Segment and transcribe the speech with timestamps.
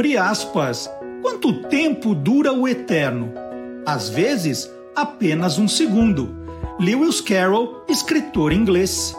[0.00, 0.90] Abre aspas.
[1.20, 3.34] Quanto tempo dura o eterno?
[3.84, 4.66] Às vezes,
[4.96, 6.34] apenas um segundo.
[6.80, 9.14] Lewis Carroll, escritor inglês.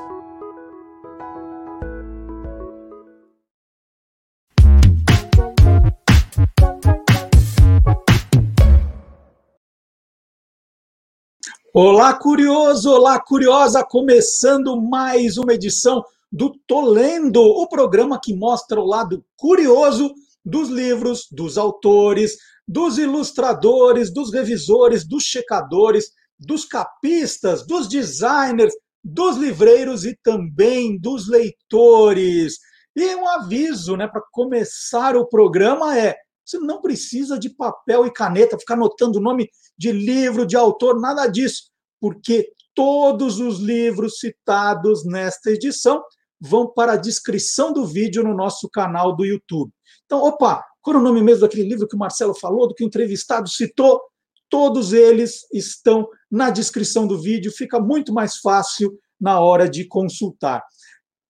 [11.71, 12.89] Olá, curioso!
[12.89, 13.83] Olá, curiosa!
[13.83, 20.11] Começando mais uma edição do Tolendo, o programa que mostra o lado curioso
[20.43, 22.37] dos livros, dos autores,
[22.67, 28.73] dos ilustradores, dos revisores, dos checadores, dos capistas, dos designers,
[29.03, 32.57] dos livreiros e também dos leitores.
[32.95, 36.15] E um aviso, né, para começar o programa é:
[36.45, 40.99] você não precisa de papel e caneta, ficar anotando o nome de livro, de autor,
[40.99, 46.01] nada disso, porque todos os livros citados nesta edição
[46.39, 49.71] vão para a descrição do vídeo no nosso canal do YouTube.
[50.11, 52.83] Então, opa, qual é o nome mesmo daquele livro que o Marcelo falou, do que
[52.83, 54.01] o entrevistado citou?
[54.49, 60.61] Todos eles estão na descrição do vídeo, fica muito mais fácil na hora de consultar.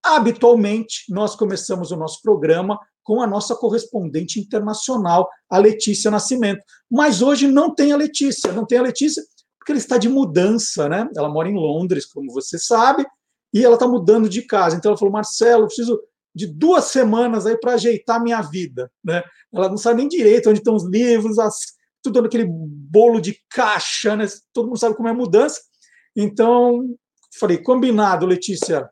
[0.04, 6.64] Habitualmente, nós começamos o nosso programa com a nossa correspondente internacional, a Letícia Nascimento.
[6.90, 9.22] Mas hoje não tem a Letícia, não tem a Letícia
[9.60, 11.08] porque ela está de mudança, né?
[11.16, 13.06] Ela mora em Londres, como você sabe,
[13.54, 14.76] e ela está mudando de casa.
[14.76, 16.02] Então ela falou: Marcelo, preciso
[16.34, 18.92] de duas semanas aí para ajeitar minha vida.
[19.04, 19.24] Né?
[19.54, 21.56] Ela não sabe nem direito onde estão os livros, as,
[22.02, 24.26] tudo naquele bolo de caixa, né?
[24.54, 25.60] todo mundo sabe como é mudança.
[26.16, 26.96] Então,
[27.40, 28.90] falei, combinado, Letícia.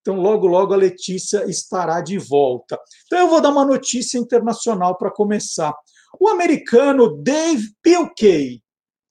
[0.00, 2.78] Então, logo, logo a Letícia estará de volta.
[3.06, 5.74] Então, eu vou dar uma notícia internacional para começar.
[6.18, 8.62] O americano Dave Pilkey,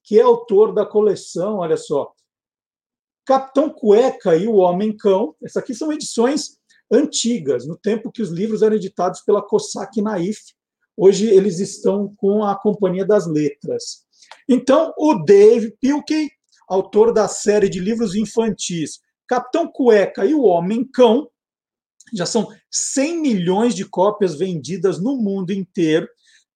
[0.04, 2.12] que é autor da coleção, olha só,
[3.26, 5.36] Capitão Cueca e o Homem Cão.
[5.44, 6.59] Essas aqui são edições
[6.92, 10.40] antigas, no tempo que os livros eram editados pela Cossack Naif.
[10.96, 14.06] Hoje eles estão com a Companhia das Letras.
[14.48, 16.30] Então, o Dave Pilkey,
[16.68, 21.30] autor da série de livros infantis Capitão Cueca e o Homem Cão,
[22.12, 26.08] já são 100 milhões de cópias vendidas no mundo inteiro,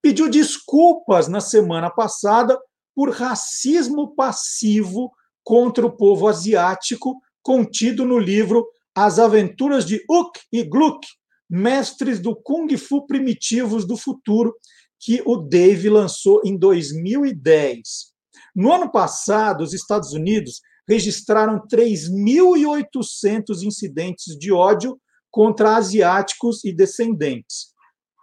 [0.02, 2.60] pediu desculpas na semana passada
[2.96, 5.12] por racismo passivo
[5.44, 8.66] contra o povo asiático contido no livro
[8.96, 11.08] As Aventuras de Uk e Gluck,
[11.50, 14.54] mestres do Kung Fu primitivos do futuro,
[15.00, 18.14] que o Dave lançou em 2010.
[18.56, 25.00] No ano passado, os Estados Unidos registraram 3.800 incidentes de ódio
[25.32, 27.74] contra asiáticos e descendentes.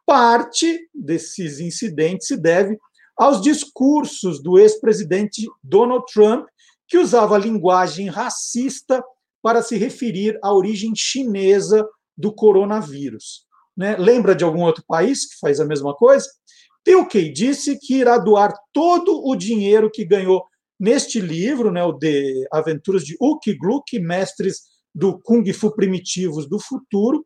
[0.06, 2.78] Parte desses incidentes se deve
[3.16, 6.46] aos discursos do ex-presidente Donald Trump
[6.88, 9.02] que usava linguagem racista
[9.42, 11.86] para se referir à origem chinesa
[12.16, 13.46] do coronavírus.
[13.76, 13.96] Né?
[13.96, 16.26] Lembra de algum outro país que faz a mesma coisa?
[16.84, 20.44] Pilkey disse que irá doar todo o dinheiro que ganhou
[20.78, 24.62] neste livro, né, o de Aventuras de Uki Gluck, Mestres
[24.94, 27.24] do Kung Fu Primitivos do Futuro.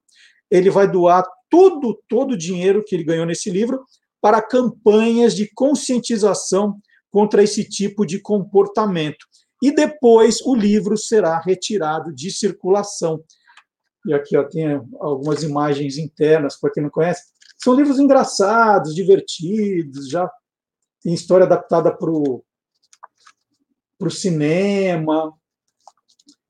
[0.50, 3.84] Ele vai doar tudo, todo o dinheiro que ele ganhou nesse livro
[4.20, 6.76] para campanhas de conscientização
[7.10, 9.24] contra esse tipo de comportamento
[9.64, 13.24] e depois o livro será retirado de circulação.
[14.06, 17.22] E aqui ó, tem algumas imagens internas, para quem não conhece.
[17.56, 20.30] São livros engraçados, divertidos, já
[21.02, 22.44] tem história adaptada para o
[24.10, 25.32] cinema.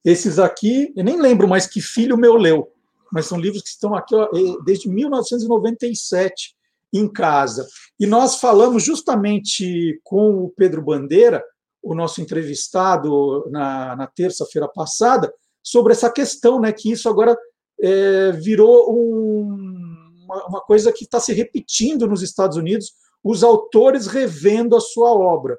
[0.04, 2.72] Esses aqui, eu nem lembro mais que filho meu leu,
[3.12, 4.28] mas são livros que estão aqui ó,
[4.64, 6.56] desde 1997
[6.92, 7.64] em casa.
[8.00, 11.44] E nós falamos justamente com o Pedro Bandeira
[11.84, 17.36] o nosso entrevistado na, na terça-feira passada sobre essa questão, né, que isso agora
[17.80, 24.06] é, virou um, uma, uma coisa que está se repetindo nos Estados Unidos, os autores
[24.06, 25.58] revendo a sua obra.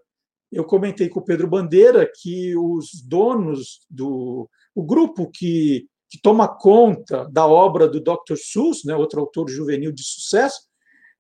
[0.52, 6.48] Eu comentei com o Pedro Bandeira que os donos do o grupo que, que toma
[6.48, 8.36] conta da obra do Dr.
[8.36, 10.60] Seuss, né, outro autor juvenil de sucesso,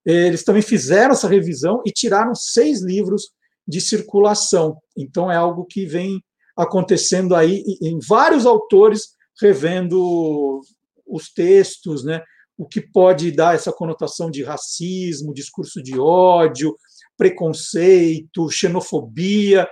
[0.06, 3.31] eles também fizeram essa revisão e tiraram seis livros
[3.68, 4.78] de circulação.
[4.98, 6.24] Então, é algo que vem
[6.58, 9.10] acontecendo aí em vários autores
[9.42, 10.62] revendo
[11.06, 12.22] os textos, né?
[12.58, 16.76] o que pode dar essa conotação de racismo, discurso de ódio,
[17.18, 19.68] preconceito, xenofobia,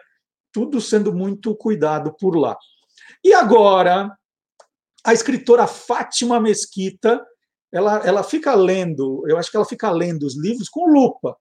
[0.51, 2.57] tudo sendo muito cuidado por lá.
[3.23, 4.09] E agora,
[5.05, 7.23] a escritora Fátima Mesquita,
[7.71, 11.35] ela, ela fica lendo, eu acho que ela fica lendo os livros com lupa,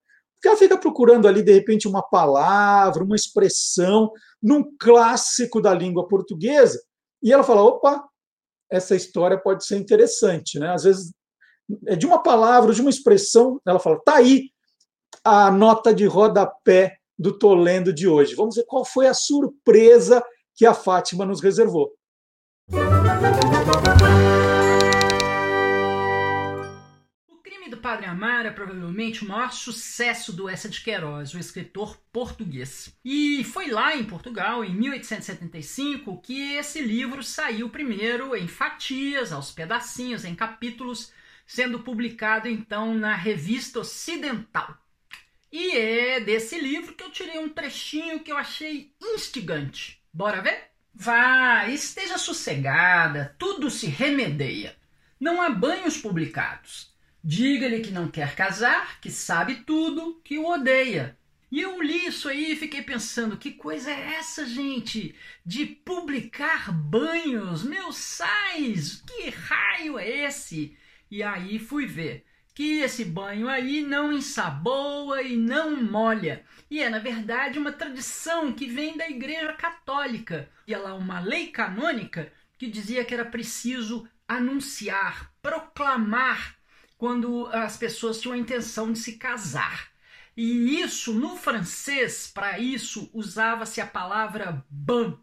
[0.49, 4.11] ela fica procurando ali, de repente, uma palavra, uma expressão,
[4.43, 6.83] num clássico da língua portuguesa,
[7.23, 8.05] e ela fala: opa,
[8.71, 10.59] essa história pode ser interessante.
[10.59, 10.71] Né?
[10.71, 11.13] Às vezes,
[11.87, 14.51] é de uma palavra, de uma expressão, ela fala: tá aí
[15.25, 18.35] a nota de rodapé do Tolendo de hoje.
[18.35, 20.23] Vamos ver qual foi a surpresa
[20.57, 21.93] que a Fátima nos reservou.
[27.83, 32.97] Padre Amaro é provavelmente o maior sucesso do Essa de Queiroz, o escritor português.
[33.05, 39.51] E foi lá em Portugal, em 1875, que esse livro saiu primeiro em fatias, aos
[39.51, 41.13] pedacinhos, em capítulos,
[41.45, 44.79] sendo publicado então na Revista Ocidental.
[45.51, 50.01] E é desse livro que eu tirei um trechinho que eu achei instigante.
[50.13, 50.71] Bora ver?
[50.95, 54.77] Vá, esteja sossegada, tudo se remedeia.
[55.19, 56.92] Não há banhos publicados.
[57.25, 61.17] Diga-lhe que não quer casar, que sabe tudo, que o odeia.
[61.53, 65.15] E eu li isso aí e fiquei pensando, que coisa é essa, gente?
[65.45, 70.77] De publicar banhos, meus sais, que raio é esse?
[71.11, 72.25] E aí fui ver
[72.55, 76.45] que esse banho aí não ensaboa e não molha.
[76.71, 80.49] E é, na verdade, uma tradição que vem da Igreja Católica.
[80.67, 86.57] E lá uma lei canônica que dizia que era preciso anunciar, proclamar
[87.03, 89.91] quando as pessoas tinham a intenção de se casar.
[90.37, 95.19] E isso, no francês, para isso, usava-se a palavra ban,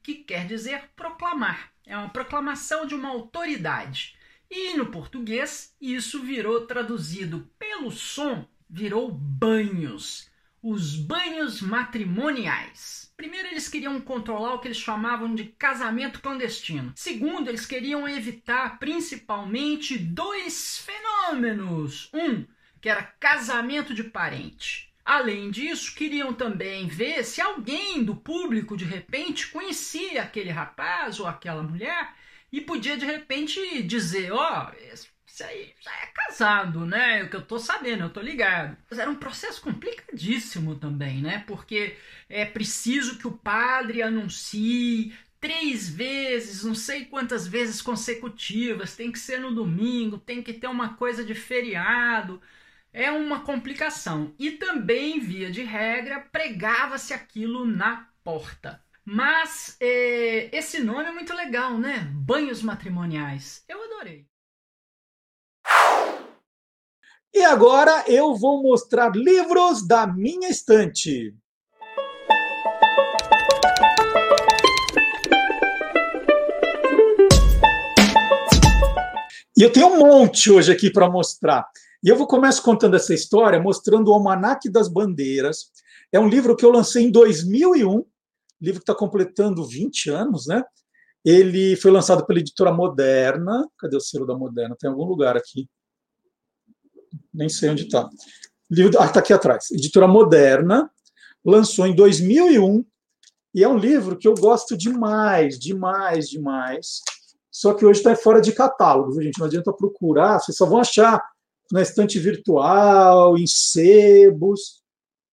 [0.00, 1.72] que quer dizer proclamar.
[1.84, 4.16] É uma proclamação de uma autoridade.
[4.48, 10.30] E no português, isso virou traduzido pelo som, virou banhos.
[10.66, 13.12] Os banhos matrimoniais.
[13.18, 16.94] Primeiro, eles queriam controlar o que eles chamavam de casamento clandestino.
[16.96, 22.10] Segundo, eles queriam evitar principalmente dois fenômenos.
[22.14, 22.46] Um,
[22.80, 24.90] que era casamento de parente.
[25.04, 31.26] Além disso, queriam também ver se alguém do público de repente conhecia aquele rapaz ou
[31.26, 32.14] aquela mulher
[32.50, 35.04] e podia de repente dizer: Ó, oh,
[35.42, 37.24] aí já é casado, né?
[37.24, 38.76] O que eu tô sabendo, eu tô ligado.
[38.88, 41.42] Mas era um processo complicadíssimo também, né?
[41.46, 41.96] Porque
[42.28, 49.18] é preciso que o padre anuncie três vezes, não sei quantas vezes consecutivas, tem que
[49.18, 52.40] ser no domingo, tem que ter uma coisa de feriado.
[52.92, 54.34] É uma complicação.
[54.38, 58.82] E também, via de regra, pregava-se aquilo na porta.
[59.04, 62.08] Mas é, esse nome é muito legal, né?
[62.12, 63.64] Banhos matrimoniais.
[63.68, 64.26] Eu adorei.
[67.36, 71.34] E agora eu vou mostrar livros da minha estante.
[79.56, 81.66] E eu tenho um monte hoje aqui para mostrar.
[82.04, 85.72] E eu vou começar contando essa história, mostrando o Almanaque das Bandeiras.
[86.12, 88.04] É um livro que eu lancei em 2001,
[88.62, 90.62] livro que está completando 20 anos, né?
[91.24, 93.68] Ele foi lançado pela editora Moderna.
[93.76, 94.76] Cadê o selo da Moderna?
[94.78, 95.68] Tem algum lugar aqui
[97.34, 98.08] nem sei onde está.
[98.98, 99.70] Ah, está aqui atrás.
[99.70, 100.90] Editora Moderna,
[101.44, 102.84] lançou em 2001,
[103.54, 107.02] e é um livro que eu gosto demais, demais, demais.
[107.50, 109.38] Só que hoje está fora de catálogo, viu, gente?
[109.38, 111.22] Não adianta procurar, vocês só vão achar
[111.70, 114.82] na estante virtual, em sebos.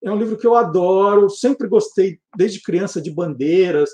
[0.04, 3.90] É um livro que eu adoro, sempre gostei, desde criança, de bandeiras,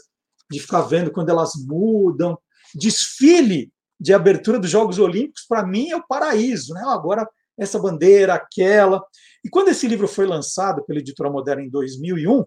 [0.52, 2.38] de ficar vendo quando elas mudam.
[2.76, 6.74] Desfile de abertura dos Jogos Olímpicos, para mim, é o paraíso.
[6.74, 6.82] Né?
[6.86, 9.04] Agora essa bandeira, aquela.
[9.44, 12.44] E quando esse livro foi lançado pela Editora Moderna em 2001,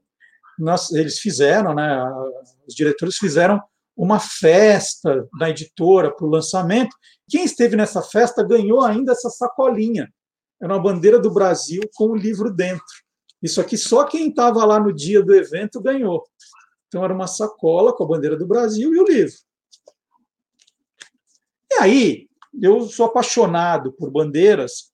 [0.58, 2.04] nós, eles fizeram, né,
[2.66, 3.60] os diretores fizeram
[3.96, 6.94] uma festa na editora para o lançamento.
[7.28, 10.08] Quem esteve nessa festa ganhou ainda essa sacolinha.
[10.62, 12.84] Era uma bandeira do Brasil com o livro dentro.
[13.42, 16.24] Isso aqui só quem estava lá no dia do evento ganhou.
[16.88, 19.34] Então era uma sacola com a bandeira do Brasil e o livro.
[21.72, 22.28] E aí,
[22.60, 24.90] eu sou apaixonado por bandeiras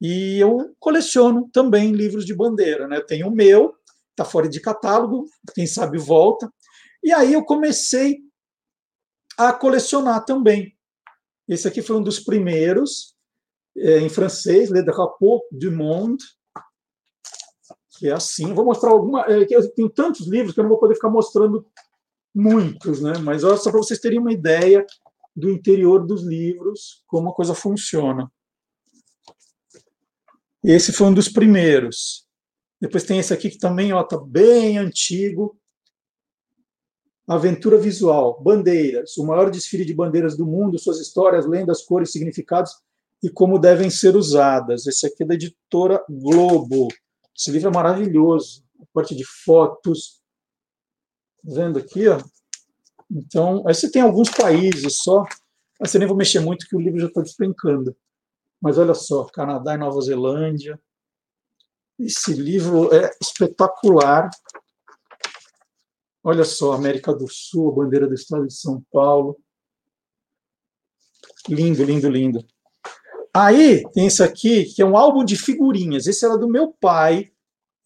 [0.00, 2.86] e eu coleciono também livros de bandeira.
[2.86, 3.00] Né?
[3.00, 3.74] Tenho o meu,
[4.10, 6.52] está fora de catálogo, quem sabe volta.
[7.02, 8.18] E aí eu comecei
[9.36, 10.76] a colecionar também.
[11.48, 13.14] Esse aqui foi um dos primeiros,
[13.76, 16.24] é, em francês, Le Drapeau du Monde,
[17.98, 18.52] que é assim.
[18.52, 19.24] Vou mostrar alguma.
[19.26, 21.66] É, eu tenho tantos livros que eu não vou poder ficar mostrando
[22.34, 23.14] muitos, né?
[23.18, 24.84] mas só para vocês terem uma ideia
[25.34, 28.30] do interior dos livros, como a coisa funciona.
[30.68, 32.28] Esse foi um dos primeiros.
[32.78, 35.58] Depois tem esse aqui que também está bem antigo.
[37.26, 42.70] Aventura visual, bandeiras, o maior desfile de bandeiras do mundo, suas histórias, lendas, cores, significados
[43.22, 44.86] e como devem ser usadas.
[44.86, 46.88] Esse aqui é da editora Globo.
[47.34, 50.20] Esse livro é maravilhoso, a parte de fotos.
[51.42, 52.20] Tá vendo aqui, ó?
[53.10, 55.24] Então, aí você tem alguns países só,
[55.80, 57.96] mas você nem vou mexer muito que o livro já está despencando.
[58.60, 60.80] Mas olha só, Canadá e Nova Zelândia.
[61.98, 64.30] Esse livro é espetacular.
[66.22, 69.38] Olha só, América do Sul, a bandeira do estado de São Paulo.
[71.48, 72.46] Lindo, lindo, lindo.
[73.34, 76.06] Aí tem isso aqui, que é um álbum de figurinhas.
[76.06, 77.30] Esse era do meu pai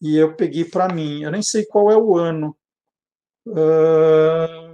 [0.01, 1.23] e eu peguei para mim.
[1.23, 2.57] Eu nem sei qual é o ano.
[3.45, 4.73] Uh,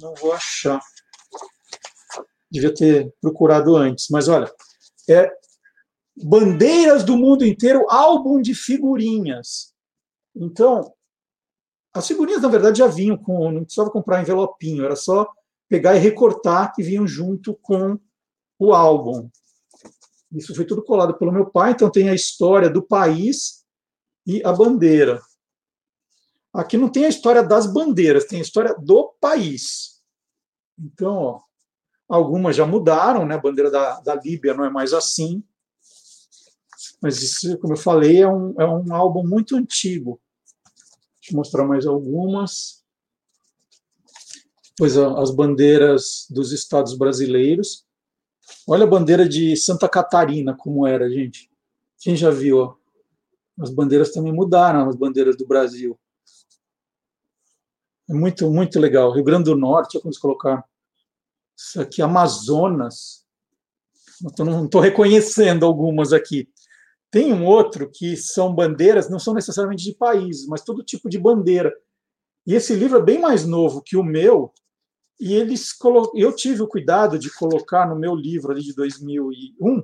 [0.00, 0.80] não vou achar.
[2.50, 4.08] Devia ter procurado antes.
[4.10, 4.52] Mas olha,
[5.08, 5.32] é
[6.16, 9.74] Bandeiras do Mundo Inteiro, álbum de figurinhas.
[10.34, 10.92] Então,
[11.94, 13.50] as figurinhas, na verdade, já vinham com.
[13.50, 15.30] Não precisava comprar envelopinho, era só
[15.68, 17.98] pegar e recortar que vinham junto com
[18.58, 19.28] o álbum.
[20.30, 23.64] Isso foi tudo colado pelo meu pai, então tem a história do país
[24.26, 25.20] e a bandeira.
[26.52, 30.02] Aqui não tem a história das bandeiras, tem a história do país.
[30.78, 31.40] Então, ó,
[32.12, 33.34] algumas já mudaram, né?
[33.34, 35.42] A bandeira da, da Líbia não é mais assim.
[37.00, 40.20] Mas isso, como eu falei, é um, é um álbum muito antigo.
[41.20, 42.84] Deixa eu mostrar mais algumas.
[44.76, 47.84] Pois as bandeiras dos estados brasileiros.
[48.68, 51.50] Olha a bandeira de Santa Catarina, como era, gente.
[51.98, 52.76] Quem já viu?
[53.58, 55.98] As bandeiras também mudaram, as bandeiras do Brasil.
[58.08, 59.12] É muito, muito legal.
[59.12, 60.64] Rio Grande do Norte, como colocar.
[61.62, 63.24] Isso aqui, Amazonas.
[64.38, 66.48] Não estou reconhecendo algumas aqui.
[67.10, 71.18] Tem um outro que são bandeiras, não são necessariamente de países, mas todo tipo de
[71.18, 71.72] bandeira.
[72.46, 74.52] E esse livro é bem mais novo que o meu,
[75.20, 75.74] e eles
[76.16, 79.82] eu tive o cuidado de colocar no meu livro ali de 2001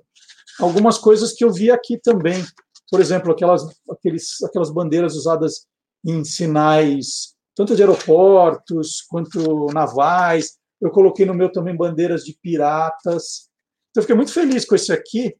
[0.58, 2.44] algumas coisas que eu vi aqui também.
[2.90, 5.66] Por exemplo, aquelas, aqueles, aquelas bandeiras usadas
[6.04, 10.57] em sinais, tanto de aeroportos quanto navais.
[10.80, 13.48] Eu coloquei no meu também bandeiras de piratas.
[13.90, 15.36] Então, eu fiquei muito feliz com esse aqui,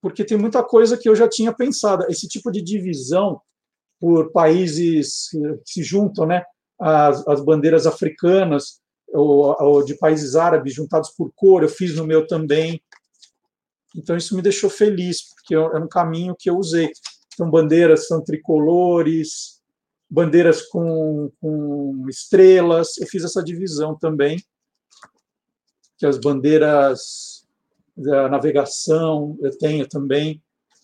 [0.00, 2.04] porque tem muita coisa que eu já tinha pensado.
[2.08, 3.40] Esse tipo de divisão
[4.00, 6.44] por países que se juntam, né?
[6.78, 12.06] As, as bandeiras africanas ou, ou de países árabes juntados por cor, eu fiz no
[12.06, 12.82] meu também.
[13.96, 16.90] Então, isso me deixou feliz, porque era um caminho que eu usei.
[17.32, 19.60] Então, bandeiras são tricolores,
[20.10, 24.36] bandeiras com, com estrelas, eu fiz essa divisão também,
[25.96, 27.46] que as bandeiras
[27.96, 30.42] da navegação eu tenho também.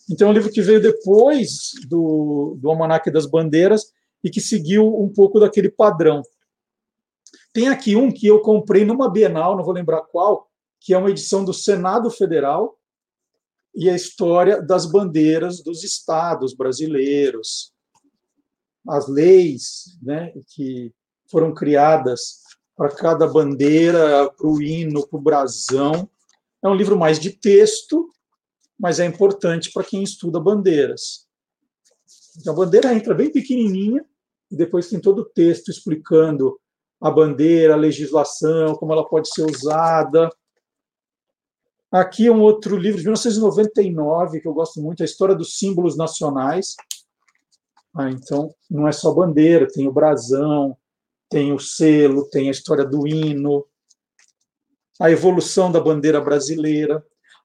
[0.08, 4.86] Então, é um livro que veio depois do, do Almanac das Bandeiras e que seguiu
[5.00, 6.22] um pouco daquele padrão.
[7.52, 10.48] Tem aqui um que eu comprei numa Bienal, não vou lembrar qual,
[10.80, 12.76] que é uma edição do Senado Federal
[13.74, 17.72] e a história das bandeiras dos estados brasileiros,
[18.88, 20.92] as leis né, que
[21.30, 22.40] foram criadas
[22.80, 26.08] para cada bandeira, para o hino, para o brasão.
[26.64, 28.10] É um livro mais de texto,
[28.78, 31.26] mas é importante para quem estuda bandeiras.
[32.38, 34.02] Então, a bandeira entra bem pequenininha,
[34.50, 36.58] e depois tem todo o texto explicando
[37.02, 40.30] a bandeira, a legislação, como ela pode ser usada.
[41.92, 45.98] Aqui é um outro livro de 1999 que eu gosto muito, a história dos símbolos
[45.98, 46.76] nacionais.
[47.94, 50.74] Ah, então, não é só bandeira, tem o brasão,
[51.30, 53.64] tem o selo, tem a história do hino,
[55.00, 57.02] a evolução da bandeira brasileira.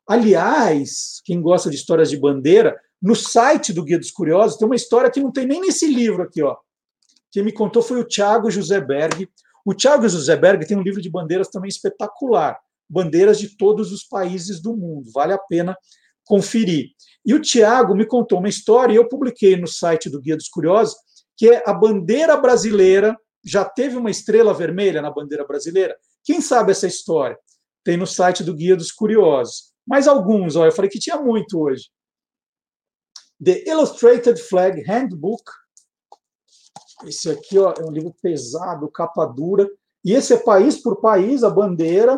[0.08, 4.76] Aliás, quem gosta de histórias de bandeira, no site do Guia dos Curiosos tem uma
[4.76, 6.58] história que não tem nem nesse livro aqui, ó.
[7.32, 9.30] Quem me contou foi o Thiago José Berg,
[9.66, 14.62] o Thiago Zuzeberg tem um livro de bandeiras também espetacular, bandeiras de todos os países
[14.62, 15.76] do mundo, vale a pena
[16.24, 16.92] conferir.
[17.26, 20.48] E o Tiago me contou uma história, e eu publiquei no site do Guia dos
[20.50, 20.96] Curiosos,
[21.36, 25.96] que é a bandeira brasileira, já teve uma estrela vermelha na bandeira brasileira?
[26.24, 27.38] Quem sabe essa história?
[27.84, 29.74] Tem no site do Guia dos Curiosos.
[29.86, 31.90] Mais alguns, ó, eu falei que tinha muito hoje.
[33.44, 35.44] The Illustrated Flag Handbook
[37.04, 39.70] esse aqui ó, é um livro pesado, capa dura.
[40.04, 42.16] E esse é país por país, a bandeira.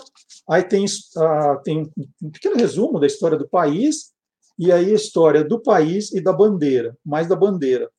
[0.49, 1.91] Aí tem, uh, tem
[2.21, 4.13] um pequeno resumo da história do país.
[4.59, 7.89] E aí a história do país e da bandeira, mais da bandeira.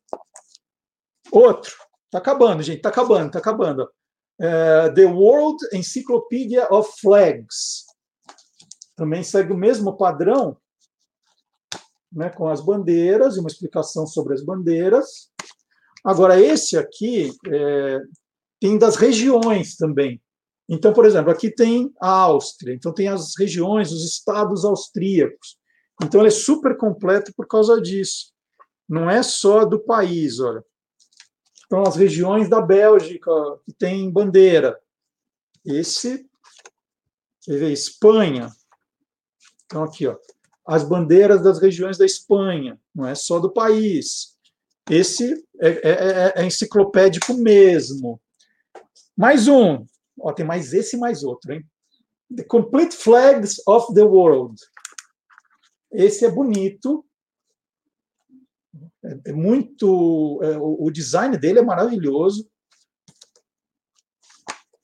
[1.31, 1.73] Outro.
[2.09, 2.79] Está acabando, gente.
[2.79, 3.89] Está acabando, está acabando.
[4.41, 7.85] É, The World Encyclopedia of Flags.
[8.97, 10.57] Também segue o mesmo padrão,
[12.11, 15.31] né, com as bandeiras e uma explicação sobre as bandeiras.
[16.03, 18.01] Agora, esse aqui é,
[18.59, 20.21] tem das regiões também.
[20.69, 25.59] Então, por exemplo, aqui tem a Áustria, então tem as regiões, os estados austríacos.
[26.03, 28.33] Então, ele é super completo por causa disso.
[28.89, 30.65] Não é só do país, olha.
[31.69, 33.31] Então, as regiões da Bélgica,
[33.67, 34.81] que tem bandeira.
[35.63, 36.27] Esse,
[37.43, 38.51] quer ver, Espanha.
[39.67, 40.17] Então, aqui, ó.
[40.67, 44.35] as bandeiras das regiões da Espanha, não é só do país.
[44.91, 48.19] Esse é, é, é, é enciclopédico mesmo.
[49.15, 49.85] Mais um.
[50.19, 51.63] Ó, tem mais esse e mais outro, hein?
[52.35, 54.59] The Complete Flags of the World.
[55.93, 57.05] Esse é bonito.
[59.09, 60.41] É, é muito.
[60.43, 62.47] É, o design dele é maravilhoso.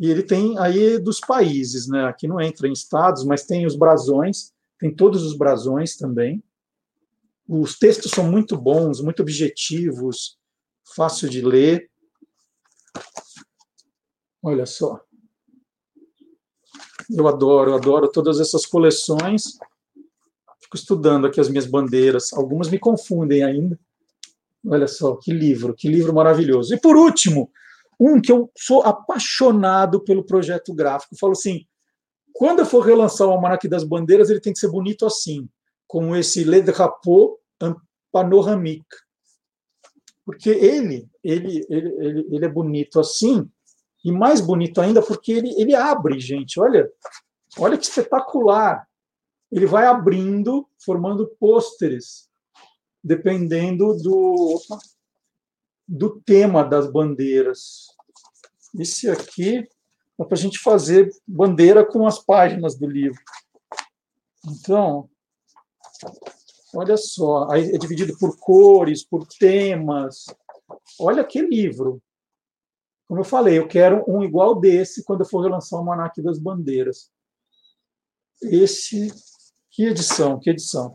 [0.01, 2.07] E ele tem aí dos países, né?
[2.07, 6.43] Aqui não entra em estados, mas tem os brasões, tem todos os brasões também.
[7.47, 10.39] Os textos são muito bons, muito objetivos,
[10.97, 11.91] fácil de ler.
[14.43, 15.01] Olha só.
[17.11, 19.59] Eu adoro, eu adoro todas essas coleções.
[20.61, 22.33] Fico estudando aqui as minhas bandeiras.
[22.33, 23.79] Algumas me confundem ainda.
[24.67, 26.75] Olha só, que livro, que livro maravilhoso.
[26.75, 27.51] E por último,
[28.01, 31.17] um que eu sou apaixonado pelo projeto gráfico.
[31.19, 31.67] Falo assim,
[32.33, 35.49] quando eu for relançar o Almanac das Bandeiras, ele tem que ser bonito assim,
[35.87, 37.39] como esse Le Drapeau
[38.11, 38.85] Panoramique.
[40.25, 43.49] Porque ele, ele, ele, ele, ele é bonito assim,
[44.05, 46.59] e mais bonito ainda porque ele, ele abre, gente.
[46.59, 46.91] Olha,
[47.59, 48.87] olha que espetacular.
[49.53, 52.29] Ele vai abrindo, formando pôsteres,
[53.05, 54.59] dependendo do,
[55.87, 57.89] do tema das bandeiras.
[58.79, 59.69] Esse aqui
[60.19, 63.21] é para a gente fazer bandeira com as páginas do livro.
[64.47, 65.09] Então,
[66.75, 70.25] olha só, aí é dividido por cores, por temas.
[70.99, 72.03] Olha que livro.
[73.07, 76.39] Como eu falei, eu quero um igual desse quando eu for relançar o Manac das
[76.39, 77.11] Bandeiras.
[78.43, 79.13] Esse,
[79.71, 80.95] que edição, que edição.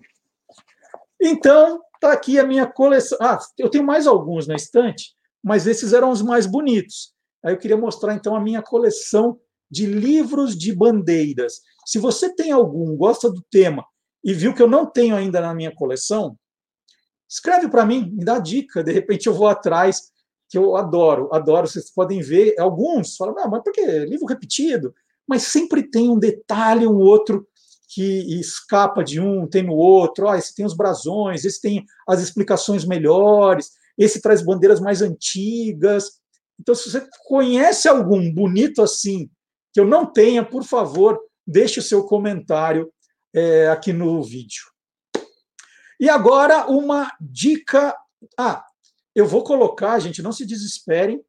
[1.22, 3.18] Então, está aqui a minha coleção.
[3.22, 5.14] Ah, eu tenho mais alguns na estante,
[5.44, 7.14] mas esses eram os mais bonitos.
[7.44, 11.62] Aí eu queria mostrar, então, a minha coleção de livros de bandeiras.
[11.86, 13.86] Se você tem algum, gosta do tema
[14.24, 16.38] e viu que eu não tenho ainda na minha coleção,
[17.30, 20.12] escreve para mim, me dá dica, de repente eu vou atrás
[20.50, 21.68] que eu adoro, adoro.
[21.68, 24.94] Vocês podem ver alguns falam, não, mas por que livro repetido?
[25.28, 27.48] Mas sempre tem um detalhe, um outro
[27.90, 30.28] que escapa de um, tem no outro.
[30.28, 36.20] Oh, esse tem os brasões, esse tem as explicações melhores, esse traz bandeiras mais antigas.
[36.60, 39.30] Então, se você conhece algum bonito assim
[39.74, 42.92] que eu não tenha, por favor, deixe o seu comentário
[43.34, 44.64] é, aqui no vídeo.
[46.00, 47.96] E agora uma dica.
[48.38, 48.64] Ah,
[49.16, 51.24] eu vou colocar, gente, não se desesperem,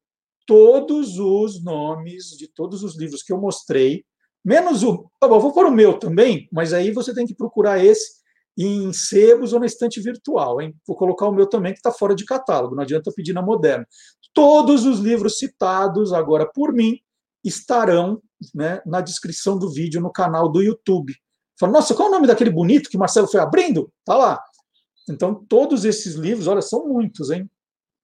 [0.45, 4.05] todos os nomes de todos os livros que eu mostrei,
[4.43, 5.09] menos o.
[5.21, 8.21] Eu vou pôr o meu também, mas aí você tem que procurar esse
[8.57, 10.61] em sebos ou na estante virtual.
[10.61, 10.75] Hein?
[10.85, 13.87] Vou colocar o meu também, que está fora de catálogo, não adianta pedir na moderna.
[14.33, 16.99] Todos os livros citados agora por mim
[17.43, 18.21] estarão
[18.53, 21.13] né, na descrição do vídeo no canal do YouTube.
[21.59, 23.91] Fala, nossa, qual é o nome daquele bonito que Marcelo foi abrindo?
[24.05, 24.41] Tá lá.
[25.09, 27.49] Então, todos esses livros, olha, são muitos, hein?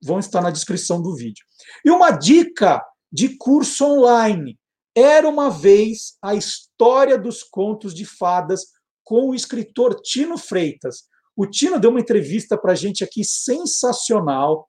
[0.02, 1.46] vão estar na descrição do vídeo.
[1.84, 4.58] E uma dica de curso online.
[4.98, 8.66] Era uma vez a história dos contos de fadas
[9.04, 11.04] com o escritor Tino Freitas.
[11.36, 14.68] O Tino deu uma entrevista para a gente aqui sensacional,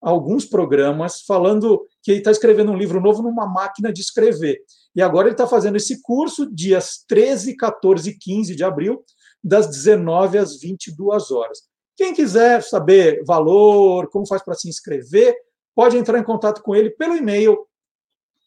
[0.00, 4.56] alguns programas, falando que ele está escrevendo um livro novo numa máquina de escrever.
[4.94, 9.02] E agora ele está fazendo esse curso dias 13, 14 e 15 de abril,
[9.42, 11.62] das 19 às 22 horas.
[11.96, 15.34] Quem quiser saber valor, como faz para se inscrever,
[15.74, 17.66] pode entrar em contato com ele pelo e-mail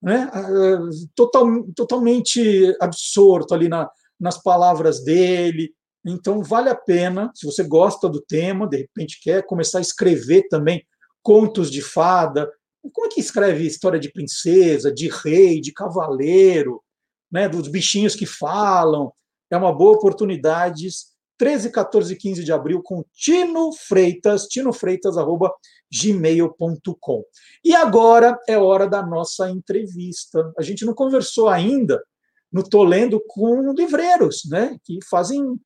[0.01, 0.31] né,
[1.15, 5.73] total, totalmente absorto ali na, nas palavras dele.
[6.05, 10.47] Então, vale a pena, se você gosta do tema, de repente quer começar a escrever
[10.47, 10.83] também
[11.21, 12.49] contos de fada.
[12.93, 16.81] Como é que escreve história de princesa, de rei, de cavaleiro,
[17.31, 19.13] né, dos bichinhos que falam?
[19.49, 20.89] É uma boa oportunidade.
[21.37, 27.23] 13, 14 e 15 de abril com Tino Freitas, tinofreitas.gmail.com.
[27.63, 30.53] E agora é hora da nossa entrevista.
[30.57, 31.99] A gente não conversou ainda
[32.51, 35.57] no Tô Lendo com livreiros, né, que fazem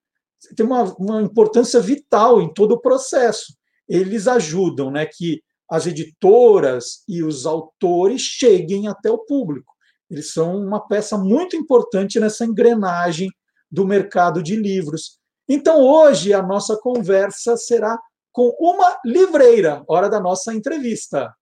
[0.56, 3.56] tem uma, uma importância vital em todo o processo.
[3.88, 9.74] Eles ajudam né, que as editoras e os autores cheguem até o público.
[10.10, 13.30] Eles são uma peça muito importante nessa engrenagem
[13.72, 15.20] do mercado de livros.
[15.50, 17.98] Então, hoje, a nossa conversa será
[18.32, 21.34] com uma livreira, hora da nossa entrevista.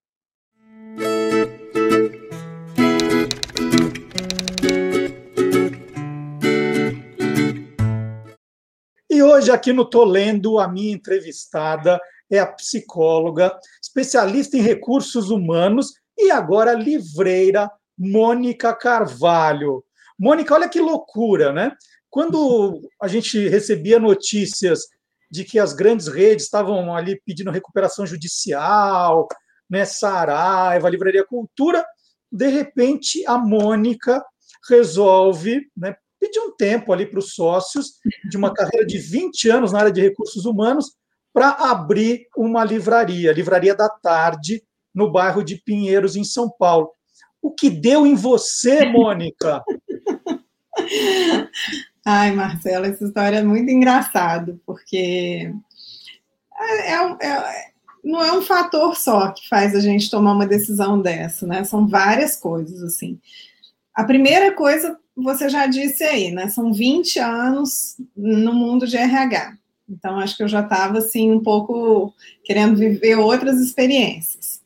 [9.09, 11.99] E hoje, aqui no Tô Lendo, a minha entrevistada
[12.31, 19.83] é a psicóloga, especialista em recursos humanos e agora livreira Mônica Carvalho.
[20.17, 21.71] Mônica, olha que loucura, né?
[22.09, 24.81] Quando a gente recebia notícias
[25.29, 29.27] de que as grandes redes estavam ali pedindo recuperação judicial,
[29.67, 31.83] né, Saraiva, Livraria Cultura,
[32.31, 34.23] de repente a Mônica
[34.69, 37.93] resolve né, pedir um tempo ali para os sócios
[38.29, 40.93] de uma carreira de 20 anos na área de recursos humanos
[41.33, 46.91] para abrir uma livraria, Livraria da Tarde, no bairro de Pinheiros, em São Paulo.
[47.43, 49.61] O que deu em você, Mônica?
[52.05, 55.53] Ai, Marcelo, essa história é muito engraçada, porque
[56.57, 61.01] é, é, é, não é um fator só que faz a gente tomar uma decisão
[61.01, 61.65] dessa, né?
[61.65, 63.19] São várias coisas, assim.
[63.93, 66.47] A primeira coisa, você já disse aí, né?
[66.47, 69.57] São 20 anos no mundo de RH.
[69.89, 72.13] Então, acho que eu já estava, assim, um pouco
[72.45, 74.61] querendo viver outras experiências.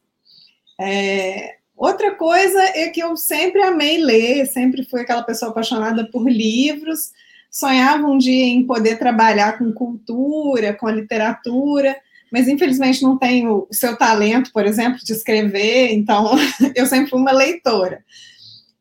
[0.80, 6.30] É, outra coisa é que eu sempre amei ler, sempre fui aquela pessoa apaixonada por
[6.30, 7.12] livros,
[7.50, 11.96] sonhava um dia em poder trabalhar com cultura, com a literatura,
[12.32, 16.36] mas infelizmente não tenho o seu talento, por exemplo, de escrever, então
[16.76, 18.04] eu sempre fui uma leitora.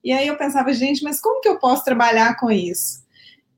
[0.03, 3.05] E aí eu pensava, gente, mas como que eu posso trabalhar com isso?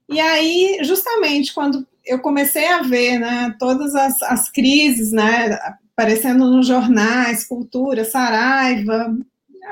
[0.09, 5.59] E aí, justamente quando eu comecei a ver né, todas as, as crises né,
[5.99, 9.19] aparecendo nos jornais, cultura, Saraiva,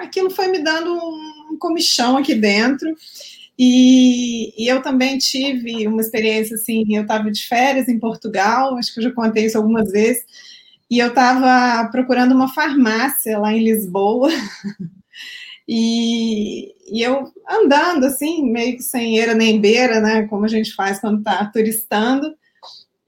[0.00, 2.92] aquilo foi me dando um comichão aqui dentro.
[3.56, 8.92] E, e, eu também tive uma experiência assim, eu estava de férias em Portugal, acho
[8.92, 10.24] que eu já contei isso algumas vezes,
[10.90, 14.28] e eu estava procurando uma farmácia lá em Lisboa,
[15.66, 20.74] e, e, eu andando assim, meio que sem eira nem beira, né, como a gente
[20.74, 22.34] faz quando está turistando,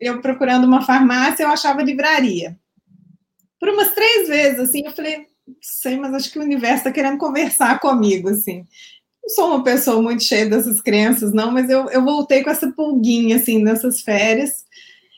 [0.01, 2.57] eu procurando uma farmácia, eu achava livraria.
[3.61, 5.27] Por umas três vezes, assim, eu falei,
[5.61, 8.65] sei, mas acho que o universo está querendo conversar comigo, assim
[9.29, 12.73] não sou uma pessoa muito cheia dessas crenças, não, mas eu, eu voltei com essa
[12.73, 14.51] pulguinha, assim, nessas férias.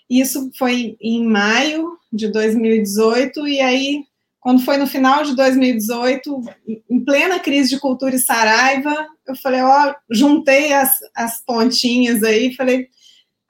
[0.09, 4.05] Isso foi em maio de 2018, e aí,
[4.41, 6.43] quando foi no final de 2018,
[6.91, 12.53] em plena crise de cultura e Saraiva, eu falei, ó, juntei as, as pontinhas aí,
[12.55, 12.89] falei,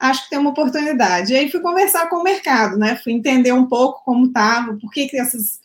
[0.01, 1.31] acho que tem uma oportunidade.
[1.31, 2.95] E aí fui conversar com o mercado, né?
[2.95, 5.59] Fui entender um pouco como estava, por que, que essas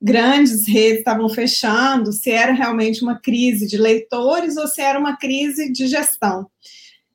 [0.00, 5.16] grandes redes estavam fechando, se era realmente uma crise de leitores ou se era uma
[5.16, 6.48] crise de gestão.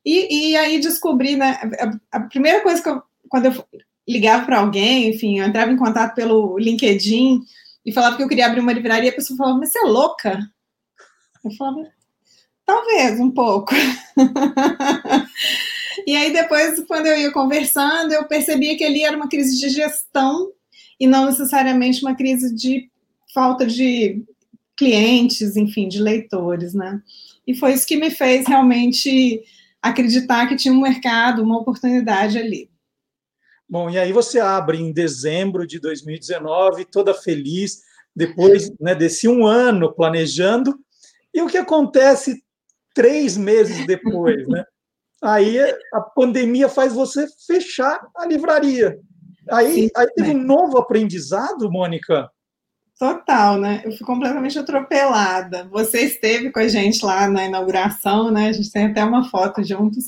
[0.05, 1.57] E, e aí descobri, né,
[2.11, 3.65] a, a, primeira coisa que eu, quando eu
[4.07, 7.41] ligava para alguém, enfim, eu entrava em contato pelo LinkedIn
[7.83, 10.39] e falava que eu queria abrir uma livraria, a pessoa falava, mas você é louca?
[11.43, 11.87] Eu falava,
[12.65, 13.73] talvez, um pouco.
[16.05, 19.69] e aí depois, quando eu ia conversando, eu percebia que ali era uma crise de
[19.69, 20.51] gestão
[20.99, 22.89] e não necessariamente uma crise de
[23.33, 24.23] falta de
[24.77, 27.01] clientes, enfim, de leitores, né?
[27.47, 29.43] E foi isso que me fez realmente
[29.81, 32.69] acreditar que tinha um mercado, uma oportunidade ali.
[33.67, 37.81] Bom, e aí você abre em dezembro de 2019, toda feliz,
[38.15, 40.77] depois né, desse um ano planejando,
[41.33, 42.43] e o que acontece
[42.93, 44.63] três meses depois, né?
[45.25, 45.59] Aí
[45.93, 48.99] a pandemia faz você fechar a livraria.
[49.49, 52.29] Aí, Sim, aí teve um novo aprendizado, Mônica?
[52.97, 53.81] Total, né?
[53.83, 55.67] Eu fui completamente atropelada.
[55.71, 58.47] Você esteve com a gente lá na inauguração, né?
[58.47, 60.05] A gente tem até uma foto juntos.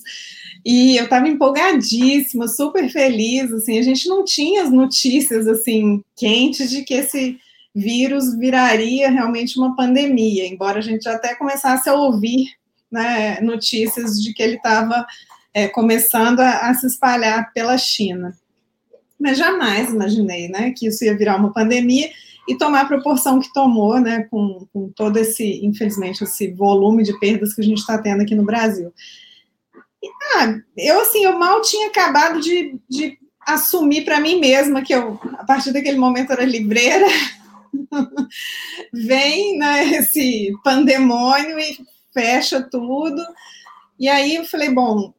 [0.65, 6.69] E eu estava empolgadíssima, super feliz, assim, a gente não tinha as notícias, assim, quentes
[6.69, 7.37] de que esse
[7.75, 12.47] vírus viraria realmente uma pandemia, embora a gente até começasse a ouvir
[12.91, 15.05] né, notícias de que ele estava
[15.53, 18.35] é, começando a, a se espalhar pela China
[19.19, 22.09] mas jamais imaginei né, que isso ia virar uma pandemia
[22.47, 27.17] e tomar a proporção que tomou, né, com, com todo esse, infelizmente, esse volume de
[27.19, 28.93] perdas que a gente está tendo aqui no Brasil.
[30.35, 35.19] Ah, eu, assim, eu mal tinha acabado de, de assumir para mim mesma que eu,
[35.37, 37.07] a partir daquele momento, era livreira,
[38.93, 41.77] vem né, esse pandemônio e
[42.13, 43.21] fecha tudo.
[43.99, 45.13] E aí eu falei, bom,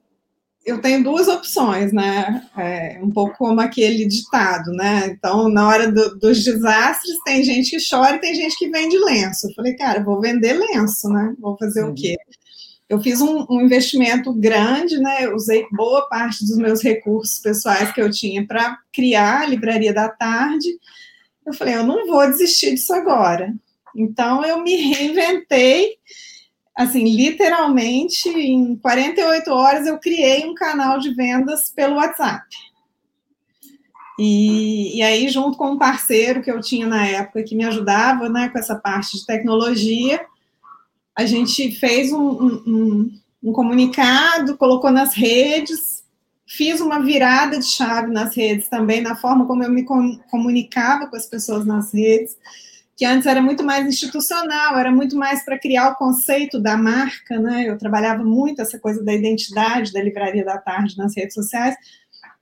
[0.68, 2.46] eu tenho duas opções, né?
[2.56, 5.06] É, um pouco como aquele ditado, né?
[5.06, 8.98] Então, na hora do, dos desastres, tem gente que chora e tem gente que vende
[8.98, 9.48] lenço.
[9.48, 11.34] Eu falei, cara, vou vender lenço, né?
[11.38, 11.92] Vou fazer uhum.
[11.92, 12.16] o quê?
[12.86, 15.24] Eu fiz um, um, investimento grande, né?
[15.24, 19.92] Eu usei boa parte dos meus recursos pessoais que eu tinha para criar a livraria
[19.92, 20.68] da tarde.
[21.46, 23.54] Eu falei, eu não vou desistir disso agora.
[23.96, 25.96] Então, eu me reinventei
[26.78, 32.46] assim, literalmente, em 48 horas eu criei um canal de vendas pelo WhatsApp.
[34.16, 38.28] E, e, aí, junto com um parceiro que eu tinha na época que me ajudava
[38.28, 40.24] né, com essa parte de tecnologia,
[41.16, 42.30] a gente fez um,
[42.64, 43.10] um,
[43.42, 46.04] um comunicado, colocou nas redes,
[46.46, 49.84] fiz uma virada de chave nas redes também, na forma como eu me
[50.30, 52.36] comunicava com as pessoas nas redes,
[52.98, 57.38] que antes era muito mais institucional, era muito mais para criar o conceito da marca,
[57.38, 57.64] né?
[57.68, 61.76] Eu trabalhava muito essa coisa da identidade da Livraria da Tarde nas redes sociais,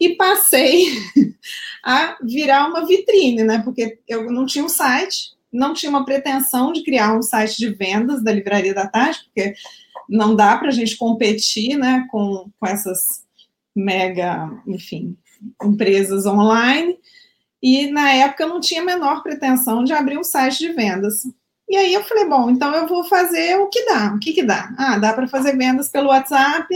[0.00, 0.86] e passei
[1.84, 3.60] a virar uma vitrine, né?
[3.62, 7.74] Porque eu não tinha um site, não tinha uma pretensão de criar um site de
[7.74, 9.52] vendas da Livraria da Tarde, porque
[10.08, 13.26] não dá para a gente competir, né, com, com essas
[13.74, 15.18] mega, enfim,
[15.62, 16.96] empresas online.
[17.68, 21.26] E na época eu não tinha a menor pretensão de abrir um site de vendas.
[21.68, 24.14] E aí eu falei, bom, então eu vou fazer o que dá.
[24.14, 24.72] O que que dá?
[24.78, 26.72] Ah, dá para fazer vendas pelo WhatsApp,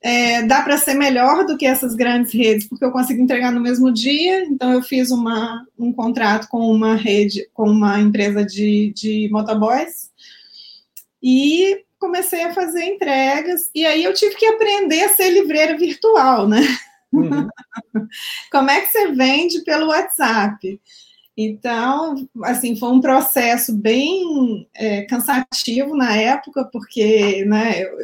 [0.00, 3.60] é, dá para ser melhor do que essas grandes redes, porque eu consigo entregar no
[3.60, 4.44] mesmo dia.
[4.44, 10.08] Então, eu fiz uma, um contrato com uma rede, com uma empresa de, de motoboys,
[11.20, 13.72] e comecei a fazer entregas.
[13.74, 16.60] E aí, eu tive que aprender a ser livreira virtual, né?
[17.12, 17.48] Uhum.
[18.50, 20.80] Como é que você vende pelo WhatsApp?
[21.36, 27.98] Então, assim, foi um processo bem é, cansativo na época, porque né, eu,